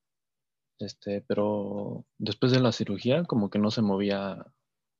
Este, 0.80 1.22
pero 1.22 2.06
después 2.18 2.52
de 2.52 2.60
la 2.60 2.72
cirugía, 2.72 3.24
como 3.24 3.50
que 3.50 3.60
no 3.60 3.72
se 3.72 3.82
movía 3.82 4.46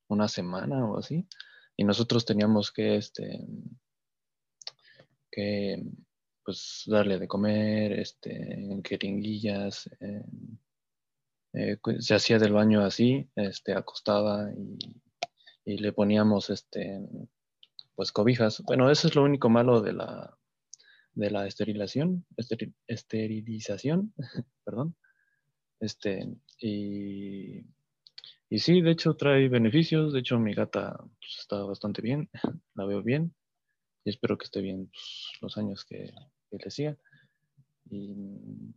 una 0.08 0.28
semana 0.28 0.86
o 0.86 0.98
así. 0.98 1.28
Y 1.78 1.84
nosotros 1.84 2.26
teníamos 2.26 2.72
que, 2.72 2.96
este, 2.96 3.46
que 5.32 5.84
pues 6.44 6.84
darle 6.86 7.18
de 7.20 7.28
comer, 7.28 8.00
este, 8.00 8.54
en 8.54 8.84
jeringuillas, 8.84 9.90
eh, 10.00 10.24
se 12.00 12.16
hacía 12.16 12.38
del 12.38 12.54
baño 12.54 12.86
así, 12.86 13.30
este, 13.36 13.74
acostada 13.74 14.54
y, 14.54 14.78
y, 15.66 15.78
le 15.78 15.92
poníamos, 15.92 16.50
este, 16.50 17.02
pues 17.96 18.12
cobijas. 18.12 18.62
Bueno, 18.66 18.92
eso 18.92 19.08
es 19.08 19.16
lo 19.16 19.24
único 19.24 19.50
malo 19.50 19.82
de 19.82 19.94
la, 19.94 20.38
de 21.14 21.32
la 21.32 21.48
esterilización, 21.48 22.26
esterilización, 22.88 24.14
perdón. 24.66 24.96
Este, 25.80 26.28
y, 26.60 27.60
y 28.50 28.60
sí, 28.60 28.82
de 28.82 28.92
hecho 28.92 29.16
trae 29.16 29.50
beneficios. 29.50 30.14
De 30.14 30.20
hecho, 30.20 30.40
mi 30.40 30.54
gata 30.54 30.98
pues, 30.98 31.38
está 31.40 31.64
bastante 31.64 32.02
bien, 32.02 32.30
la 32.76 32.86
veo 32.86 33.02
bien 33.02 33.34
y 34.06 34.12
espero 34.12 34.38
que 34.38 34.46
esté 34.46 34.62
bien 34.62 34.88
pues, 34.88 35.32
los 35.42 35.58
años 35.58 35.84
que, 35.84 36.14
que, 36.50 36.58
le 36.58 36.72
siga. 36.72 36.98
Y 37.90 38.74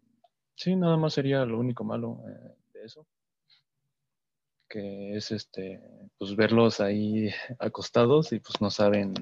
sí, 0.57 0.75
nada 0.75 0.97
más 0.97 1.15
sería 1.15 1.45
lo 1.45 1.59
único 1.59 1.85
malo 1.85 2.23
eh, 2.29 2.57
de 2.73 2.85
eso, 2.85 3.07
que 4.69 5.17
es 5.17 5.31
este, 5.31 5.83
pues 6.19 6.37
verlos 6.37 6.81
ahí 6.81 7.31
acostados 7.59 8.33
y 8.33 8.41
pues 8.41 8.61
no 8.61 8.71
saben 8.71 9.15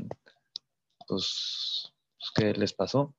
pues, 1.06 1.92
pues 2.18 2.30
qué 2.34 2.52
les 2.54 2.72
pasó. 2.72 3.14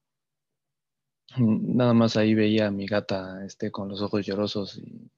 Nada 1.38 1.94
más 1.94 2.18
ahí 2.18 2.34
veía 2.34 2.68
a 2.68 2.72
mi 2.72 2.88
gata 2.88 3.46
este, 3.46 3.72
con 3.72 3.90
los 3.90 4.02
ojos 4.02 4.26
llorosos 4.26 4.78
y, 4.78 5.12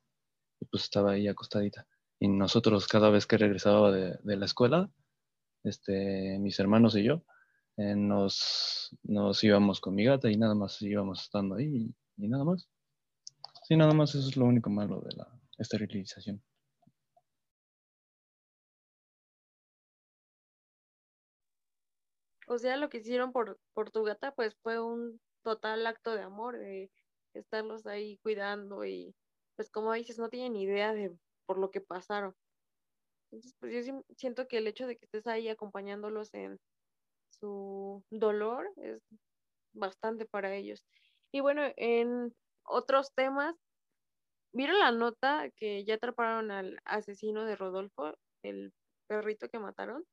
y 0.60 0.66
pues 0.66 0.84
estaba 0.84 1.12
ahí 1.14 1.28
acostadita. 1.28 1.88
Y 2.20 2.28
nosotros 2.28 2.88
cada 2.88 3.10
vez 3.10 3.26
que 3.26 3.38
regresaba 3.38 3.92
de, 3.92 4.18
de 4.24 4.38
la 4.38 4.46
escuela, 4.46 4.92
este, 5.64 6.38
mis 6.40 6.60
hermanos 6.60 6.96
y 6.96 7.04
yo, 7.04 7.24
eh, 7.78 7.96
nos, 7.96 8.96
nos, 9.04 9.44
íbamos 9.44 9.80
con 9.80 9.96
mi 9.96 10.04
gata 10.04 10.30
y 10.30 10.38
nada 10.38 10.56
más 10.56 10.82
íbamos 10.82 11.22
estando 11.22 11.56
ahí 11.56 11.94
y, 12.18 12.26
y, 12.26 12.28
nada 12.28 12.44
más. 12.44 12.68
Sí, 13.64 13.78
nada 13.78 13.94
más 13.94 14.16
eso 14.16 14.28
es 14.28 14.36
lo 14.36 14.46
único 14.46 14.70
malo 14.70 15.02
de 15.02 15.16
la 15.16 15.28
esterilización. 15.58 16.42
O 22.50 22.58
sea, 22.58 22.78
lo 22.78 22.90
que 22.90 22.98
hicieron 22.98 23.32
por, 23.32 23.60
por 23.76 23.92
tu 23.92 24.04
gata, 24.04 24.32
pues 24.34 24.56
fue 24.64 24.82
un 24.82 25.22
total 25.44 25.86
acto 25.86 26.16
de 26.16 26.24
amor, 26.24 26.58
de 26.58 26.90
estarlos 27.36 27.86
ahí 27.86 28.18
cuidando 28.24 28.84
y 28.86 29.14
pues 29.56 29.70
como 29.70 29.94
dices, 29.94 30.18
no 30.18 30.30
tienen 30.30 30.56
idea 30.56 30.94
de 30.94 31.16
por 31.46 31.60
lo 31.60 31.70
que 31.70 31.80
pasaron. 31.80 32.34
Entonces, 33.32 33.54
pues 33.60 33.86
yo 33.86 34.02
siento 34.18 34.48
que 34.48 34.58
el 34.58 34.66
hecho 34.66 34.88
de 34.88 34.98
que 34.98 35.06
estés 35.06 35.28
ahí 35.28 35.48
acompañándolos 35.48 36.34
en 36.34 36.58
su 37.30 38.04
dolor 38.10 38.68
es 38.78 39.00
bastante 39.74 40.26
para 40.26 40.56
ellos. 40.56 40.84
Y 41.32 41.42
bueno, 41.42 41.62
en 41.78 42.34
otros 42.64 43.14
temas, 43.14 43.56
¿vieron 44.54 44.80
la 44.80 44.92
nota 44.92 45.52
que 45.56 45.86
ya 45.86 45.96
atraparon 45.96 46.50
al 46.50 46.80
asesino 46.86 47.46
de 47.46 47.56
Rodolfo, 47.56 48.16
el 48.44 48.74
perrito 49.08 49.50
que 49.50 49.60
mataron? 49.60 50.04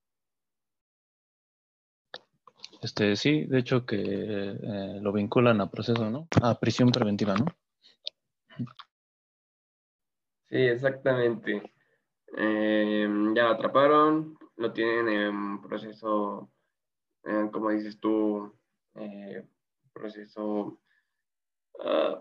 Este, 2.82 3.16
sí, 3.16 3.44
de 3.46 3.58
hecho 3.58 3.84
que 3.84 3.96
eh, 3.98 4.98
lo 5.00 5.12
vinculan 5.12 5.60
a 5.60 5.70
proceso, 5.70 6.10
¿no? 6.10 6.28
A 6.42 6.58
prisión 6.58 6.90
preventiva, 6.90 7.34
¿no? 7.34 7.46
Sí, 10.48 10.56
exactamente. 10.56 11.72
Eh, 12.36 13.08
ya 13.34 13.44
lo 13.44 13.50
atraparon, 13.50 14.38
lo 14.56 14.72
tienen 14.72 15.08
en 15.08 15.62
proceso, 15.62 16.50
eh, 17.24 17.48
como 17.52 17.70
dices 17.70 17.98
tú, 17.98 18.54
eh, 18.94 19.46
proceso... 19.92 20.80
Uh, 21.78 22.16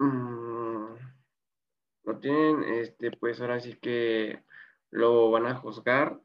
um, 0.00 0.96
lo 2.04 2.18
tienen, 2.18 2.64
este, 2.64 3.12
pues 3.12 3.40
ahora 3.40 3.60
sí 3.60 3.74
que 3.74 4.42
lo 4.90 5.30
van 5.30 5.46
a 5.46 5.54
juzgar. 5.54 6.20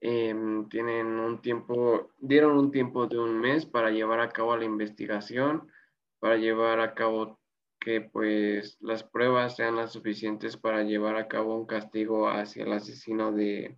Em, 0.00 0.68
tienen 0.68 1.06
un 1.18 1.42
tiempo, 1.42 2.10
dieron 2.18 2.56
un 2.58 2.70
tiempo 2.70 3.06
de 3.06 3.18
un 3.18 3.38
mes 3.38 3.66
para 3.66 3.90
llevar 3.90 4.20
a 4.20 4.30
cabo 4.30 4.56
la 4.56 4.64
investigación, 4.64 5.70
para 6.18 6.36
llevar 6.36 6.80
a 6.80 6.94
cabo 6.94 7.38
que 7.78 8.00
pues 8.00 8.78
las 8.80 9.04
pruebas 9.04 9.56
sean 9.56 9.76
las 9.76 9.92
suficientes 9.92 10.56
para 10.56 10.82
llevar 10.84 11.16
a 11.16 11.28
cabo 11.28 11.56
un 11.56 11.66
castigo 11.66 12.28
hacia 12.28 12.64
el 12.64 12.72
asesino 12.72 13.32
de, 13.32 13.76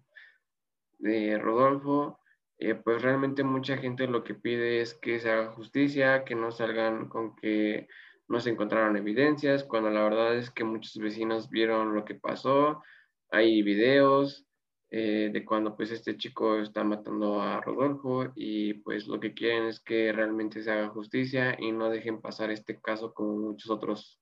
de 0.98 1.38
Rodolfo. 1.38 2.18
Eh, 2.58 2.76
pues 2.76 3.02
realmente 3.02 3.42
mucha 3.42 3.76
gente 3.78 4.06
lo 4.06 4.22
que 4.22 4.34
pide 4.34 4.80
es 4.80 4.94
que 4.94 5.18
se 5.18 5.30
haga 5.30 5.52
justicia, 5.52 6.24
que 6.24 6.36
no 6.36 6.52
salgan 6.52 7.08
con 7.08 7.34
que 7.36 7.88
no 8.28 8.40
se 8.40 8.50
encontraron 8.50 8.96
evidencias, 8.96 9.64
cuando 9.64 9.90
la 9.90 10.04
verdad 10.04 10.36
es 10.36 10.50
que 10.50 10.64
muchos 10.64 10.96
vecinos 10.98 11.50
vieron 11.50 11.94
lo 11.94 12.04
que 12.04 12.14
pasó, 12.14 12.82
hay 13.30 13.62
videos, 13.62 14.46
eh, 14.94 15.30
de 15.32 15.42
cuando 15.42 15.74
pues 15.74 15.90
este 15.90 16.18
chico 16.18 16.58
está 16.60 16.84
matando 16.84 17.40
a 17.40 17.62
Rodolfo 17.62 18.30
y 18.34 18.74
pues 18.74 19.06
lo 19.06 19.20
que 19.20 19.32
quieren 19.32 19.64
es 19.64 19.80
que 19.80 20.12
realmente 20.12 20.62
se 20.62 20.70
haga 20.70 20.90
justicia 20.90 21.56
y 21.58 21.72
no 21.72 21.88
dejen 21.88 22.20
pasar 22.20 22.50
este 22.50 22.78
caso 22.78 23.14
como 23.14 23.38
muchos 23.38 23.70
otros. 23.70 24.20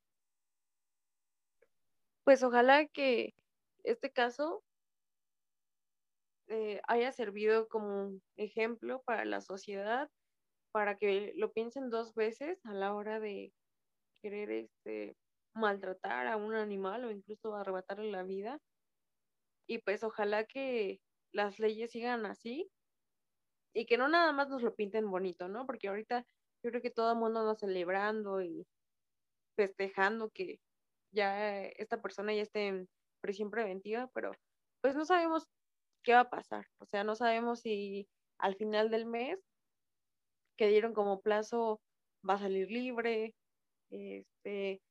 Pues 2.23 2.45
ojalá 2.45 2.87
que 2.87 3.35
este 3.83 4.13
caso 4.13 4.63
eh, 6.47 6.81
haya 6.87 7.11
servido 7.11 7.67
como 7.67 8.13
ejemplo 8.37 9.03
para 9.05 9.25
la 9.25 9.41
sociedad, 9.41 10.09
para 10.71 10.99
que 10.99 11.33
lo 11.35 11.51
piensen 11.51 11.91
dos 11.91 12.15
veces 12.15 12.65
a 12.65 12.75
la 12.75 12.95
hora 12.95 13.19
de 13.19 13.53
querer 14.23 14.53
este, 14.53 15.17
maltratar 15.53 16.29
a 16.29 16.37
un 16.37 16.55
animal 16.55 17.07
o 17.07 17.11
incluso 17.11 17.57
arrebatarle 17.57 18.13
la 18.13 18.23
vida 18.23 18.61
y 19.71 19.79
pues 19.79 20.03
ojalá 20.03 20.45
que 20.47 21.01
las 21.33 21.61
leyes 21.61 21.93
sigan 21.93 22.27
así 22.27 22.69
y 23.73 23.87
que 23.87 23.97
no 23.97 24.09
nada 24.09 24.33
más 24.33 24.49
nos 24.49 24.63
lo 24.63 24.75
pinten 24.75 25.09
bonito, 25.09 25.49
¿no? 25.49 25.65
Porque 25.65 25.87
ahorita 25.87 26.27
yo 26.65 26.71
creo 26.71 26.83
que 26.83 26.91
todo 26.91 27.13
el 27.13 27.19
mundo 27.19 27.39
anda 27.39 27.55
celebrando 27.55 28.43
y 28.43 28.67
festejando 29.57 30.29
que 30.31 30.59
ya 31.13 31.63
esta 31.63 32.03
persona 32.03 32.35
ya 32.35 32.43
esté 32.43 32.67
en 32.67 32.89
prisión 33.21 33.49
preventiva, 33.53 34.11
pero 34.13 34.33
pues 34.81 34.97
no 34.97 35.05
sabemos 35.05 35.47
qué 36.03 36.15
va 36.15 36.21
a 36.21 36.31
pasar. 36.31 36.67
O 36.81 36.87
sea, 36.87 37.05
no 37.05 37.15
sabemos 37.15 37.61
si 37.61 38.09
al 38.39 38.57
final 38.57 38.91
del 38.91 39.07
mes 39.07 39.39
que 40.59 40.67
dieron 40.67 40.95
como 40.95 41.21
plazo 41.21 41.81
va 42.29 42.35
a 42.35 42.41
salir 42.41 42.69
libre, 42.73 43.37
este, 43.91 44.83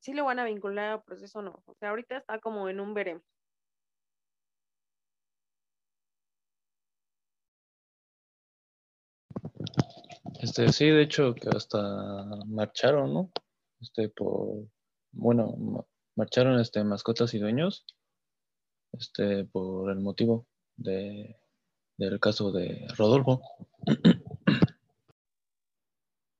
si 0.00 0.12
lo 0.12 0.24
van 0.24 0.40
a 0.40 0.44
vincular 0.44 0.90
al 0.90 1.04
proceso 1.04 1.38
o 1.38 1.42
no. 1.42 1.62
O 1.66 1.74
sea, 1.74 1.90
ahorita 1.90 2.16
está 2.16 2.40
como 2.40 2.68
en 2.68 2.80
un 2.80 2.94
veremos. 2.94 3.33
Este, 10.44 10.70
sí, 10.72 10.90
de 10.90 11.00
hecho, 11.00 11.34
que 11.34 11.48
hasta 11.48 11.78
marcharon, 12.46 13.14
¿no? 13.14 13.30
Este, 13.80 14.10
por, 14.10 14.68
bueno, 15.10 15.86
marcharon 16.16 16.60
este, 16.60 16.84
mascotas 16.84 17.32
y 17.32 17.38
dueños 17.38 17.86
este, 18.92 19.46
por 19.46 19.90
el 19.90 20.00
motivo 20.00 20.46
de, 20.76 21.34
del 21.96 22.20
caso 22.20 22.52
de 22.52 22.86
Rodolfo. 22.94 23.40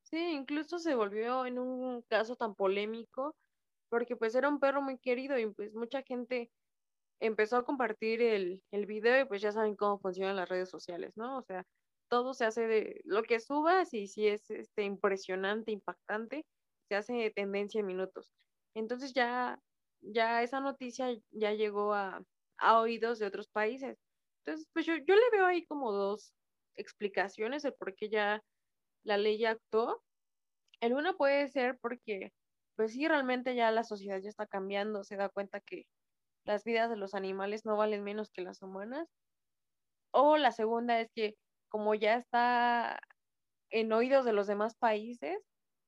Sí, 0.03 0.33
incluso 0.33 0.79
se 0.79 0.95
volvió 0.95 1.47
en 1.47 1.59
un 1.59 2.03
caso 2.03 2.37
tan 2.37 2.55
polémico 2.55 3.35
porque 3.89 4.17
pues 4.17 4.35
era 4.35 4.51
un 4.51 4.61
perro 4.61 4.83
muy 4.83 4.99
querido 4.99 5.39
y 5.39 5.47
pues 5.47 5.73
mucha 5.73 6.03
gente 6.03 6.51
empezó 7.21 7.57
a 7.57 7.65
compartir 7.65 8.21
el, 8.21 8.63
el 8.71 8.85
video 8.85 9.23
y 9.23 9.25
pues 9.25 9.41
ya 9.41 9.51
saben 9.51 9.77
cómo 9.77 9.99
funcionan 9.99 10.37
las 10.37 10.51
redes 10.51 10.69
sociales, 10.69 11.17
¿no? 11.17 11.39
O 11.39 11.43
sea, 11.43 11.65
todo 12.15 12.33
se 12.33 12.45
hace 12.45 12.69
de 12.69 13.01
lo 13.07 13.25
que 13.25 13.41
subas 13.41 13.93
y 13.93 14.07
si 14.07 14.29
es 14.29 14.49
este, 14.49 14.85
impresionante, 14.85 15.73
impactante, 15.73 16.47
se 16.89 16.95
hace 16.95 17.33
tendencia 17.35 17.81
en 17.81 17.87
minutos. 17.87 18.31
Entonces 18.77 19.13
ya, 19.15 19.59
ya 20.01 20.45
esa 20.45 20.61
noticia 20.61 21.09
ya 21.33 21.55
llegó 21.55 21.93
a, 21.93 22.23
a 22.59 22.81
oídos 22.81 23.19
de 23.19 23.27
otros 23.27 23.49
países. 23.49 23.99
Entonces, 24.45 24.69
pues 24.73 24.87
yo, 24.87 24.95
yo 24.95 25.17
le 25.17 25.31
veo 25.33 25.45
ahí 25.45 25.67
como 25.67 25.91
dos 25.91 26.33
explicaciones 26.77 27.65
de 27.65 27.73
por 27.73 27.97
qué 27.97 28.09
ya 28.09 28.41
la 29.03 29.17
ley 29.19 29.37
ya 29.39 29.51
actuó. 29.51 30.01
El 30.81 30.93
uno 30.93 31.17
puede 31.17 31.49
ser 31.49 31.79
porque, 31.81 32.33
pues 32.77 32.93
sí, 32.93 33.09
realmente 33.09 33.57
ya 33.57 33.73
la 33.73 33.83
sociedad 33.83 34.21
ya 34.21 34.29
está 34.29 34.47
cambiando, 34.47 35.03
se 35.03 35.17
da 35.17 35.31
cuenta 35.31 35.61
que 35.61 35.83
las 36.45 36.63
vidas 36.63 36.91
de 36.91 36.97
los 36.97 37.15
animales 37.15 37.65
no 37.65 37.77
valen 37.77 38.05
menos 38.05 38.31
que 38.31 38.43
las 38.43 38.63
humanas. 38.63 39.09
O 40.13 40.37
la 40.37 40.53
segunda 40.53 41.01
es 41.01 41.11
que 41.13 41.35
como 41.75 41.97
ya 41.97 42.15
está 42.19 43.01
en 43.69 43.93
oídos 43.93 44.25
de 44.25 44.33
los 44.33 44.47
demás 44.47 44.77
países 44.77 45.37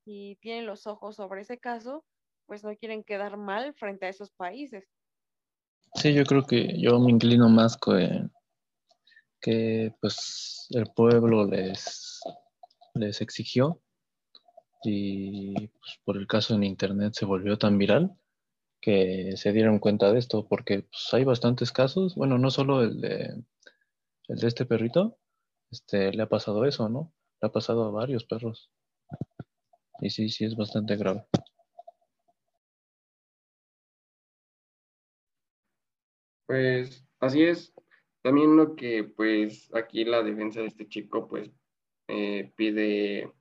y 0.04 0.34
tienen 0.40 0.66
los 0.66 0.88
ojos 0.88 1.14
sobre 1.14 1.42
ese 1.42 1.58
caso, 1.58 2.04
pues 2.46 2.64
no 2.64 2.74
quieren 2.74 3.04
quedar 3.04 3.36
mal 3.36 3.72
frente 3.72 4.06
a 4.06 4.08
esos 4.08 4.32
países. 4.32 4.84
Sí, 5.94 6.12
yo 6.12 6.24
creo 6.24 6.44
que 6.44 6.76
yo 6.80 6.98
me 6.98 7.12
inclino 7.12 7.48
más 7.48 7.76
que, 7.76 8.28
que 9.40 9.94
pues 10.00 10.66
el 10.70 10.86
pueblo 10.92 11.46
les, 11.46 12.20
les 12.94 13.20
exigió 13.20 13.80
y 14.82 15.68
pues, 15.68 16.00
por 16.04 16.16
el 16.16 16.26
caso 16.26 16.56
en 16.56 16.64
internet 16.64 17.12
se 17.14 17.26
volvió 17.26 17.58
tan 17.58 17.78
viral 17.78 18.12
que 18.80 19.36
se 19.36 19.52
dieron 19.52 19.78
cuenta 19.78 20.12
de 20.12 20.18
esto 20.18 20.48
porque 20.48 20.82
pues, 20.82 21.10
hay 21.12 21.22
bastantes 21.22 21.70
casos, 21.70 22.16
bueno, 22.16 22.38
no 22.38 22.50
solo 22.50 22.82
el 22.82 23.00
de, 23.00 23.44
el 24.26 24.38
de 24.40 24.48
este 24.48 24.66
perrito, 24.66 25.20
este, 25.76 26.12
le 26.12 26.22
ha 26.22 26.28
pasado 26.28 26.64
eso, 26.64 26.88
¿no? 26.88 27.12
Le 27.40 27.48
ha 27.48 27.52
pasado 27.52 27.84
a 27.84 27.90
varios 27.90 28.24
perros. 28.24 28.70
Y 30.00 30.10
sí, 30.10 30.28
sí, 30.30 30.44
es 30.44 30.56
bastante 30.56 30.96
grave. 30.96 31.26
Pues 36.46 37.06
así 37.20 37.42
es. 37.42 37.74
También 38.22 38.56
lo 38.56 38.74
que 38.74 39.04
pues 39.04 39.70
aquí 39.74 40.04
la 40.04 40.22
defensa 40.22 40.60
de 40.60 40.66
este 40.66 40.88
chico 40.88 41.28
pues 41.28 41.50
eh, 42.08 42.52
pide 42.56 43.32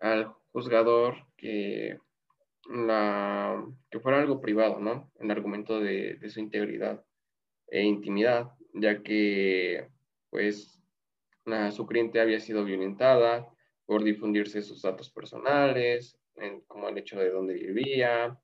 al 0.00 0.26
juzgador 0.52 1.14
que, 1.36 1.98
la, 2.68 3.64
que 3.90 4.00
fuera 4.00 4.20
algo 4.20 4.40
privado, 4.40 4.80
¿no? 4.80 5.10
El 5.18 5.30
argumento 5.30 5.80
de, 5.80 6.14
de 6.14 6.30
su 6.30 6.40
integridad 6.40 7.04
e 7.68 7.82
intimidad, 7.82 8.52
ya 8.74 9.02
que 9.02 9.88
pues 10.30 10.83
su 11.72 11.86
cliente 11.86 12.20
había 12.20 12.40
sido 12.40 12.64
violentada 12.64 13.48
por 13.86 14.02
difundirse 14.02 14.62
sus 14.62 14.82
datos 14.82 15.10
personales, 15.10 16.18
como 16.66 16.88
el 16.88 16.98
hecho 16.98 17.18
de 17.18 17.30
dónde 17.30 17.54
vivía, 17.54 18.38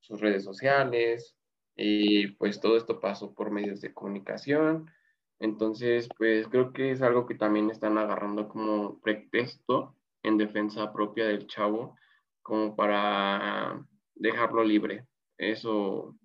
sus 0.00 0.20
redes 0.20 0.44
sociales, 0.44 1.36
y 1.76 2.28
pues 2.28 2.60
todo 2.60 2.76
esto 2.76 3.00
pasó 3.00 3.34
por 3.34 3.50
medios 3.50 3.80
de 3.80 3.92
comunicación. 3.92 4.90
Entonces, 5.38 6.08
pues 6.16 6.48
creo 6.48 6.72
que 6.72 6.90
es 6.90 7.02
algo 7.02 7.26
que 7.26 7.34
también 7.34 7.70
están 7.70 7.98
agarrando 7.98 8.48
como 8.48 8.98
pretexto 9.00 9.94
en 10.22 10.38
defensa 10.38 10.92
propia 10.92 11.26
del 11.26 11.46
chavo, 11.46 11.96
como 12.42 12.74
para 12.74 13.84
dejarlo 14.14 14.64
libre. 14.64 15.06
Eso 15.36 16.16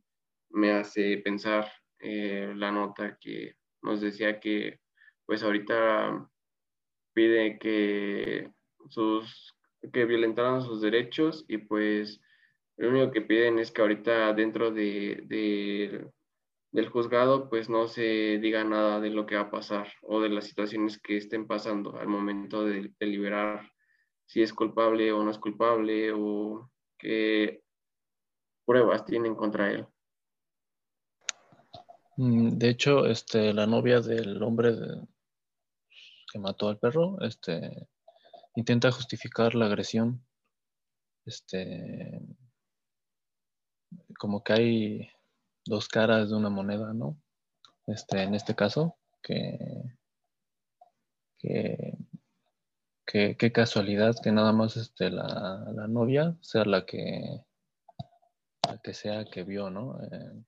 me 0.50 0.72
hace 0.72 1.18
pensar 1.18 1.70
eh, 2.00 2.54
la 2.56 2.72
nota 2.72 3.18
que 3.20 3.56
nos 3.82 4.02
decía 4.02 4.40
que 4.40 4.81
pues 5.32 5.44
ahorita 5.44 6.30
pide 7.14 7.58
que 7.58 8.52
sus 8.90 9.56
que 9.94 10.04
violentaran 10.04 10.62
sus 10.62 10.82
derechos 10.82 11.46
y 11.48 11.58
pues 11.58 12.20
lo 12.76 12.90
único 12.90 13.12
que 13.12 13.22
piden 13.22 13.58
es 13.58 13.72
que 13.72 13.82
ahorita 13.82 14.34
dentro 14.34 14.72
de, 14.72 16.06
del 16.74 16.90
juzgado 16.90 17.50
pues 17.50 17.70
no 17.70 17.88
se 17.88 18.40
diga 18.40 18.66
nada 18.66 19.00
de 19.00 19.10
lo 19.10 19.26
que 19.26 19.36
va 19.36 19.44
a 19.44 19.52
pasar 19.52 19.88
o 20.02 20.20
de 20.20 20.28
las 20.28 20.48
situaciones 20.48 21.00
que 21.00 21.16
estén 21.16 21.48
pasando 21.48 21.98
al 21.98 22.10
momento 22.10 22.66
de 22.66 22.94
deliberar 23.00 23.72
si 24.26 24.42
es 24.42 24.52
culpable 24.52 25.14
o 25.14 25.24
no 25.24 25.32
es 25.32 25.38
culpable 25.38 26.12
o 26.14 26.70
qué 27.00 27.64
pruebas 28.66 29.06
tienen 29.06 29.36
contra 29.36 29.72
él. 29.72 29.88
Mm, 32.18 32.58
de 32.58 32.70
hecho, 32.70 33.06
este, 33.06 33.54
la 33.54 33.66
novia 33.66 34.02
del 34.02 34.44
hombre 34.44 34.76
que 36.32 36.40
mató 36.40 36.70
al 36.70 36.80
perro, 36.80 37.20
este, 37.22 37.88
intenta 38.56 38.92
justificar 38.92 39.54
la 39.56 39.66
agresión, 39.66 40.26
este, 41.26 42.22
como 44.18 44.44
que 44.44 44.54
hay 44.54 45.10
dos 45.66 45.88
caras 45.88 46.30
de 46.30 46.36
una 46.36 46.50
moneda, 46.50 46.94
¿no? 46.94 47.18
Este, 47.88 48.24
en 48.24 48.36
este 48.36 48.56
caso, 48.56 48.98
que, 49.22 49.58
que, 51.38 51.98
qué 53.06 53.52
casualidad 53.52 54.16
que 54.24 54.32
nada 54.32 54.54
más 54.54 54.78
este, 54.78 55.10
la, 55.10 55.68
la, 55.74 55.88
novia 55.88 56.38
sea 56.42 56.64
la 56.64 56.86
que, 56.86 57.44
la 58.68 58.78
que 58.78 58.94
sea 58.94 59.26
que 59.26 59.44
vio, 59.44 59.70
¿no? 59.70 60.02
Eh, 60.04 60.44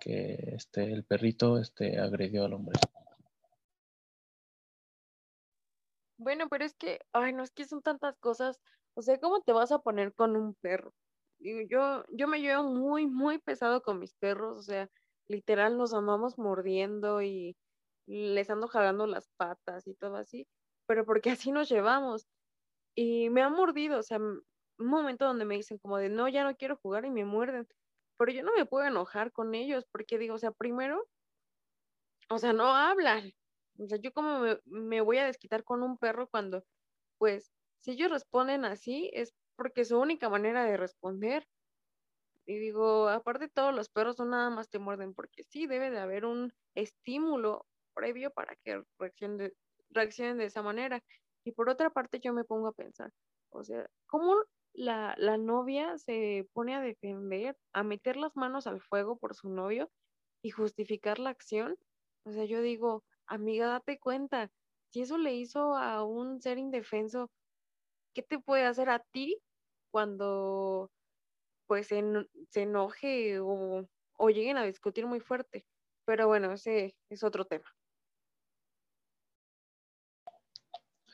que 0.00 0.54
este, 0.54 0.84
el 0.84 1.04
perrito 1.04 1.58
este, 1.58 1.98
agredió 1.98 2.44
al 2.44 2.54
hombre. 2.54 2.78
Bueno, 6.20 6.48
pero 6.50 6.66
es 6.66 6.74
que, 6.74 7.00
ay, 7.14 7.32
no 7.32 7.42
es 7.42 7.50
que 7.50 7.64
son 7.64 7.80
tantas 7.80 8.18
cosas. 8.18 8.60
O 8.94 9.00
sea, 9.00 9.18
¿cómo 9.18 9.40
te 9.40 9.52
vas 9.54 9.72
a 9.72 9.78
poner 9.78 10.14
con 10.14 10.36
un 10.36 10.54
perro? 10.54 10.92
yo, 11.38 12.04
yo 12.10 12.28
me 12.28 12.40
llevo 12.42 12.64
muy, 12.64 13.06
muy 13.06 13.38
pesado 13.38 13.82
con 13.82 13.98
mis 13.98 14.12
perros. 14.14 14.58
O 14.58 14.62
sea, 14.62 14.90
literal 15.28 15.78
nos 15.78 15.94
andamos 15.94 16.36
mordiendo 16.38 17.22
y 17.22 17.56
les 18.06 18.50
ando 18.50 18.68
jalando 18.68 19.06
las 19.06 19.30
patas 19.38 19.86
y 19.86 19.94
todo 19.94 20.16
así. 20.16 20.46
Pero 20.86 21.06
porque 21.06 21.30
así 21.46 21.52
nos 21.52 21.70
llevamos. 21.70 22.28
Y 22.94 23.30
me 23.30 23.42
han 23.42 23.54
mordido, 23.54 23.98
o 24.00 24.02
sea, 24.02 24.18
un 24.18 24.44
momento 24.78 25.24
donde 25.24 25.46
me 25.46 25.56
dicen 25.56 25.78
como 25.78 25.96
de, 25.96 26.10
no, 26.10 26.28
ya 26.28 26.44
no 26.44 26.54
quiero 26.56 26.76
jugar 26.76 27.06
y 27.06 27.10
me 27.10 27.24
muerden. 27.24 27.66
Pero 28.18 28.32
yo 28.32 28.42
no 28.42 28.52
me 28.54 28.66
puedo 28.66 28.86
enojar 28.86 29.32
con 29.32 29.54
ellos 29.54 29.86
porque 29.90 30.18
digo, 30.18 30.34
o 30.34 30.38
sea, 30.38 30.52
primero, 30.52 31.08
o 32.28 32.38
sea, 32.38 32.52
no 32.52 32.66
hablan. 32.74 33.32
O 33.80 33.88
sea, 33.88 33.98
yo 33.98 34.12
como 34.12 34.44
me, 34.66 35.00
voy 35.00 35.18
a 35.18 35.26
desquitar 35.26 35.64
con 35.64 35.82
un 35.82 35.96
perro 35.98 36.28
cuando, 36.28 36.64
pues, 37.18 37.50
si 37.80 37.92
ellos 37.92 38.10
responden 38.10 38.64
así, 38.64 39.10
es 39.14 39.34
porque 39.56 39.84
su 39.84 39.98
única 39.98 40.28
manera 40.28 40.64
de 40.64 40.76
responder. 40.76 41.46
Y 42.46 42.58
digo, 42.58 43.08
aparte 43.08 43.48
todos 43.48 43.74
los 43.74 43.88
perros 43.88 44.18
no 44.18 44.26
nada 44.26 44.50
más 44.50 44.68
te 44.70 44.78
muerden, 44.78 45.14
porque 45.14 45.44
sí 45.44 45.66
debe 45.66 45.90
de 45.90 45.98
haber 45.98 46.24
un 46.24 46.52
estímulo 46.74 47.66
previo 47.94 48.30
para 48.32 48.56
que 48.56 48.82
reaccionen 48.98 49.38
de, 49.38 49.54
reaccionen 49.90 50.38
de 50.38 50.46
esa 50.46 50.62
manera. 50.62 51.02
Y 51.44 51.52
por 51.52 51.70
otra 51.70 51.90
parte 51.90 52.20
yo 52.20 52.32
me 52.32 52.44
pongo 52.44 52.68
a 52.68 52.72
pensar, 52.72 53.12
o 53.50 53.64
sea, 53.64 53.88
¿cómo 54.06 54.36
la, 54.74 55.14
la 55.18 55.38
novia 55.38 55.96
se 55.98 56.48
pone 56.52 56.74
a 56.74 56.80
defender, 56.80 57.56
a 57.72 57.82
meter 57.82 58.16
las 58.16 58.36
manos 58.36 58.66
al 58.66 58.80
fuego 58.80 59.18
por 59.18 59.34
su 59.34 59.48
novio 59.48 59.90
y 60.42 60.50
justificar 60.50 61.18
la 61.18 61.30
acción? 61.30 61.76
O 62.24 62.32
sea, 62.32 62.44
yo 62.44 62.60
digo, 62.62 63.04
amiga, 63.30 63.68
date 63.68 63.98
cuenta, 63.98 64.50
si 64.90 65.02
eso 65.02 65.16
le 65.16 65.34
hizo 65.34 65.76
a 65.76 66.04
un 66.04 66.42
ser 66.42 66.58
indefenso, 66.58 67.30
¿qué 68.12 68.22
te 68.22 68.38
puede 68.38 68.66
hacer 68.66 68.90
a 68.90 68.98
ti 68.98 69.40
cuando 69.90 70.90
pues 71.66 71.86
se, 71.86 72.02
enoje 72.54 73.38
o, 73.38 73.86
o 74.18 74.28
lleguen 74.30 74.58
a 74.58 74.64
discutir 74.64 75.06
muy 75.06 75.20
fuerte? 75.20 75.64
Pero 76.04 76.26
bueno, 76.26 76.52
ese 76.52 76.96
es 77.08 77.22
otro 77.22 77.44
tema. 77.44 77.72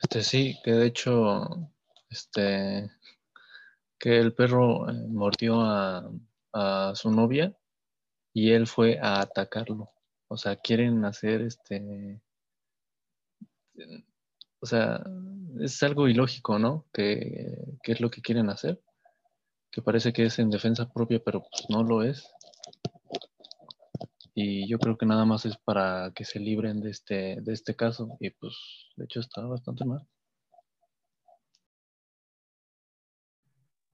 Este 0.01 0.23
sí, 0.23 0.59
que 0.63 0.71
de 0.71 0.87
hecho, 0.87 1.47
este, 2.09 2.89
que 3.99 4.17
el 4.17 4.33
perro 4.33 4.89
eh, 4.89 4.93
mordió 5.07 5.61
a, 5.61 6.09
a 6.53 6.93
su 6.95 7.11
novia 7.11 7.55
y 8.33 8.51
él 8.51 8.65
fue 8.65 8.99
a 8.99 9.21
atacarlo. 9.21 9.91
O 10.27 10.37
sea, 10.37 10.55
quieren 10.55 11.05
hacer 11.05 11.41
este. 11.41 12.21
O 14.59 14.65
sea, 14.65 15.03
es 15.59 15.81
algo 15.83 16.07
ilógico, 16.07 16.59
¿no? 16.59 16.85
Que, 16.93 17.77
es 17.83 18.01
lo 18.01 18.09
que 18.09 18.21
quieren 18.21 18.49
hacer. 18.49 18.81
Que 19.71 19.81
parece 19.81 20.13
que 20.13 20.25
es 20.25 20.39
en 20.39 20.49
defensa 20.49 20.91
propia, 20.91 21.21
pero 21.23 21.41
pues 21.41 21.65
no 21.69 21.83
lo 21.83 22.03
es. 22.03 22.27
y 24.33 24.67
yo 24.69 24.77
creo 24.79 24.97
que 24.97 25.05
nada 25.05 25.25
más 25.25 25.45
es 25.45 25.57
para 25.57 26.11
que 26.15 26.23
se 26.25 26.39
libren 26.39 26.79
de 26.81 26.91
este, 26.91 27.37
de 27.41 27.53
este 27.53 27.75
caso 27.75 28.17
y 28.19 28.29
pues 28.31 28.53
de 28.95 29.05
hecho 29.05 29.19
está 29.19 29.41
bastante 29.41 29.85
mal. 29.85 30.07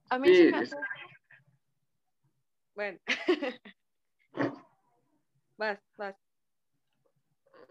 A 0.10 0.19
mí 0.19 0.28
sí, 0.28 0.52
me 0.52 0.58
hace... 0.58 0.76
Bueno. 2.76 3.00
vas, 5.58 5.80
vas. 5.98 6.23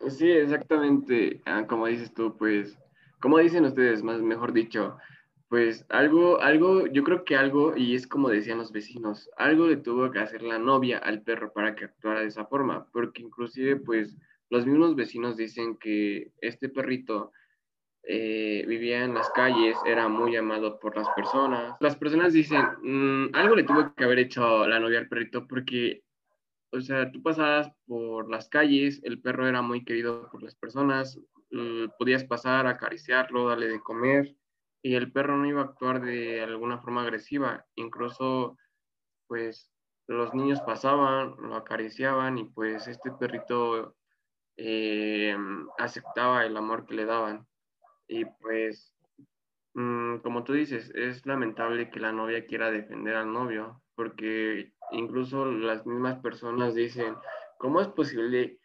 Sí, 0.08 0.30
exactamente. 0.30 1.40
Ah, 1.46 1.66
como 1.66 1.86
dices 1.86 2.12
tú, 2.14 2.36
pues, 2.36 2.78
como 3.20 3.38
dicen 3.38 3.64
ustedes, 3.64 4.02
más 4.02 4.20
mejor 4.20 4.52
dicho, 4.52 4.96
pues 5.48 5.84
algo, 5.90 6.40
algo, 6.40 6.86
yo 6.86 7.04
creo 7.04 7.24
que 7.24 7.36
algo, 7.36 7.76
y 7.76 7.94
es 7.94 8.06
como 8.06 8.28
decían 8.30 8.58
los 8.58 8.72
vecinos, 8.72 9.30
algo 9.36 9.66
le 9.68 9.76
tuvo 9.76 10.10
que 10.10 10.18
hacer 10.18 10.42
la 10.42 10.58
novia 10.58 10.98
al 10.98 11.22
perro 11.22 11.52
para 11.52 11.74
que 11.74 11.84
actuara 11.84 12.20
de 12.20 12.26
esa 12.28 12.46
forma, 12.46 12.86
porque 12.92 13.22
inclusive 13.22 13.76
pues 13.76 14.16
los 14.50 14.66
mismos 14.66 14.96
vecinos 14.96 15.36
dicen 15.36 15.76
que 15.76 16.32
este 16.40 16.68
perrito 16.68 17.32
eh, 18.04 18.64
vivía 18.66 19.04
en 19.04 19.14
las 19.14 19.30
calles, 19.30 19.76
era 19.86 20.08
muy 20.08 20.34
amado 20.36 20.78
por 20.80 20.96
las 20.96 21.08
personas. 21.10 21.76
Las 21.80 21.96
personas 21.96 22.32
dicen, 22.32 22.62
mm, 22.82 23.34
algo 23.34 23.54
le 23.54 23.62
tuvo 23.62 23.94
que 23.94 24.04
haber 24.04 24.18
hecho 24.18 24.66
la 24.66 24.80
novia 24.80 24.98
al 24.98 25.08
perrito 25.08 25.46
porque, 25.46 26.02
o 26.72 26.80
sea, 26.80 27.10
tú 27.12 27.22
pasabas 27.22 27.70
por 27.86 28.30
las 28.30 28.48
calles, 28.48 29.00
el 29.04 29.20
perro 29.20 29.46
era 29.46 29.62
muy 29.62 29.84
querido 29.84 30.28
por 30.30 30.42
las 30.42 30.54
personas, 30.54 31.18
mm, 31.50 31.86
podías 31.98 32.24
pasar, 32.24 32.66
acariciarlo, 32.66 33.48
darle 33.48 33.68
de 33.68 33.80
comer 33.80 34.34
y 34.82 34.94
el 34.94 35.12
perro 35.12 35.36
no 35.36 35.46
iba 35.46 35.60
a 35.62 35.64
actuar 35.64 36.00
de 36.00 36.42
alguna 36.42 36.78
forma 36.78 37.02
agresiva. 37.02 37.64
Incluso, 37.76 38.56
pues, 39.28 39.70
los 40.08 40.34
niños 40.34 40.60
pasaban, 40.62 41.36
lo 41.38 41.54
acariciaban 41.56 42.38
y 42.38 42.44
pues 42.44 42.88
este 42.88 43.12
perrito 43.12 43.94
eh, 44.56 45.36
aceptaba 45.78 46.44
el 46.44 46.56
amor 46.56 46.86
que 46.86 46.94
le 46.94 47.04
daban. 47.04 47.46
Y 48.08 48.24
pues, 48.24 48.94
mm, 49.74 50.18
como 50.18 50.44
tú 50.44 50.54
dices, 50.54 50.90
es 50.94 51.24
lamentable 51.26 51.90
que 51.90 52.00
la 52.00 52.12
novia 52.12 52.46
quiera 52.46 52.70
defender 52.70 53.14
al 53.16 53.32
novio, 53.32 53.82
porque 53.94 54.72
incluso 54.92 55.46
las 55.46 55.86
mismas 55.86 56.20
personas 56.20 56.74
dicen, 56.74 57.16
¿cómo 57.58 57.80
es 57.80 57.88
posible 57.88 58.58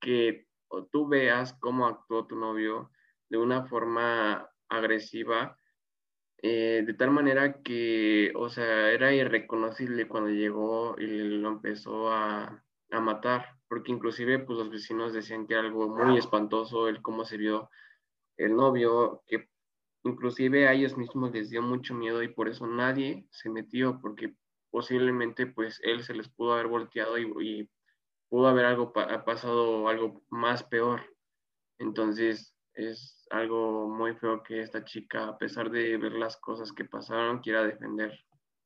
que 0.00 0.46
tú 0.90 1.08
veas 1.08 1.54
cómo 1.54 1.86
actuó 1.86 2.26
tu 2.26 2.36
novio 2.36 2.90
de 3.28 3.38
una 3.38 3.66
forma 3.66 4.48
agresiva, 4.68 5.56
eh, 6.40 6.82
de 6.86 6.94
tal 6.94 7.10
manera 7.10 7.62
que, 7.62 8.32
o 8.36 8.48
sea, 8.48 8.90
era 8.92 9.12
irreconocible 9.12 10.06
cuando 10.06 10.30
llegó 10.30 10.94
y 10.98 11.06
lo 11.06 11.48
empezó 11.48 12.12
a, 12.12 12.64
a 12.90 13.00
matar, 13.00 13.56
porque 13.68 13.92
inclusive 13.92 14.38
pues 14.38 14.58
los 14.58 14.70
vecinos 14.70 15.12
decían 15.12 15.46
que 15.46 15.54
era 15.54 15.62
algo 15.62 15.88
muy 15.88 16.16
espantoso 16.16 16.88
el 16.88 17.02
cómo 17.02 17.24
se 17.24 17.36
vio 17.36 17.70
el 18.36 18.54
novio, 18.54 19.22
que 19.26 19.48
inclusive 20.04 20.68
a 20.68 20.72
ellos 20.72 20.96
mismos 20.96 21.32
les 21.32 21.50
dio 21.50 21.60
mucho 21.60 21.94
miedo 21.94 22.22
y 22.22 22.28
por 22.28 22.48
eso 22.48 22.66
nadie 22.66 23.26
se 23.30 23.50
metió, 23.50 23.98
porque 24.00 24.34
posiblemente 24.70 25.46
pues 25.46 25.80
él 25.82 26.02
se 26.02 26.14
les 26.14 26.28
pudo 26.28 26.54
haber 26.54 26.66
volteado 26.66 27.18
y, 27.18 27.68
pudo 28.28 28.48
haber 28.48 28.66
algo 28.66 28.92
pasado 28.92 29.88
algo 29.88 30.22
más 30.28 30.62
peor. 30.62 31.00
Entonces, 31.78 32.54
es 32.74 33.26
algo 33.30 33.88
muy 33.88 34.14
feo 34.16 34.42
que 34.42 34.60
esta 34.60 34.84
chica, 34.84 35.28
a 35.28 35.38
pesar 35.38 35.70
de 35.70 35.96
ver 35.96 36.12
las 36.12 36.36
cosas 36.36 36.72
que 36.72 36.84
pasaron, 36.84 37.40
quiera 37.40 37.64
defender 37.64 38.12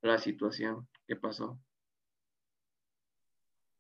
la 0.03 0.19
situación 0.19 0.89
que 1.07 1.15
pasó. 1.15 1.61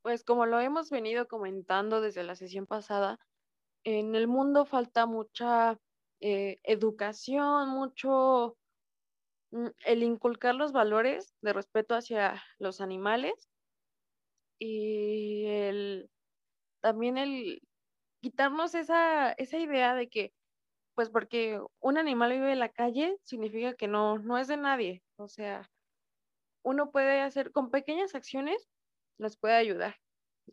Pues 0.03 0.25
como 0.25 0.47
lo 0.47 0.61
hemos 0.61 0.91
venido 0.91 1.27
comentando 1.27 2.01
desde 2.01 2.23
la 2.23 2.35
sesión 2.37 2.67
pasada, 2.67 3.19
en 3.85 4.15
el 4.15 4.29
mundo 4.29 4.65
falta 4.65 5.07
mucha 5.07 5.79
eh, 6.21 6.61
educación, 6.63 7.71
mucho 7.71 8.57
el 9.85 10.03
inculcar 10.03 10.55
los 10.55 10.73
valores 10.73 11.35
de 11.43 11.53
respeto 11.53 11.95
hacia 11.95 12.43
los 12.59 12.81
animales 12.81 13.49
y 14.59 15.45
el, 15.47 16.11
también 16.81 17.19
el 17.19 17.61
quitarnos 18.23 18.75
esa, 18.75 19.33
esa 19.33 19.59
idea 19.59 19.95
de 19.95 20.09
que, 20.09 20.33
pues 20.95 21.11
porque 21.11 21.61
un 21.81 21.99
animal 21.99 22.33
vive 22.33 22.53
en 22.53 22.61
la 22.61 22.71
calle, 22.71 23.17
significa 23.25 23.75
que 23.75 23.88
no, 23.88 24.19
no 24.19 24.38
es 24.38 24.49
de 24.49 24.57
nadie. 24.57 25.03
O 25.17 25.29
sea, 25.29 25.71
uno 26.65 26.91
puede 26.91 27.21
hacer 27.21 27.53
con 27.53 27.71
pequeñas 27.71 28.15
acciones, 28.15 28.69
los 29.19 29.37
puede 29.38 29.55
ayudar. 29.57 29.97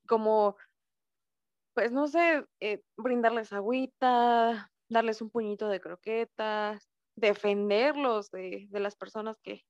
Como, 0.07 0.57
pues 1.73 1.91
no 1.91 2.07
sé, 2.07 2.45
eh, 2.59 2.81
brindarles 2.97 3.53
agüita, 3.53 4.71
darles 4.89 5.21
un 5.21 5.29
puñito 5.29 5.69
de 5.69 5.79
croquetas, 5.79 6.88
defenderlos 7.19 8.31
de, 8.31 8.67
de 8.69 8.79
las 8.79 8.95
personas 8.95 9.37
que, 9.41 9.63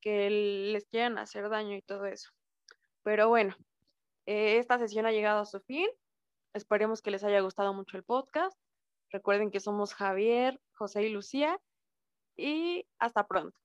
que 0.00 0.30
les 0.72 0.86
quieran 0.86 1.18
hacer 1.18 1.48
daño 1.48 1.76
y 1.76 1.82
todo 1.82 2.06
eso. 2.06 2.30
Pero 3.02 3.28
bueno, 3.28 3.54
eh, 4.26 4.58
esta 4.58 4.78
sesión 4.78 5.06
ha 5.06 5.12
llegado 5.12 5.40
a 5.40 5.46
su 5.46 5.60
fin. 5.60 5.88
Esperemos 6.54 7.02
que 7.02 7.10
les 7.10 7.24
haya 7.24 7.40
gustado 7.40 7.72
mucho 7.72 7.96
el 7.96 8.04
podcast. 8.04 8.58
Recuerden 9.10 9.50
que 9.50 9.60
somos 9.60 9.94
Javier, 9.94 10.60
José 10.72 11.04
y 11.04 11.10
Lucía. 11.10 11.58
Y 12.36 12.86
hasta 12.98 13.26
pronto. 13.26 13.58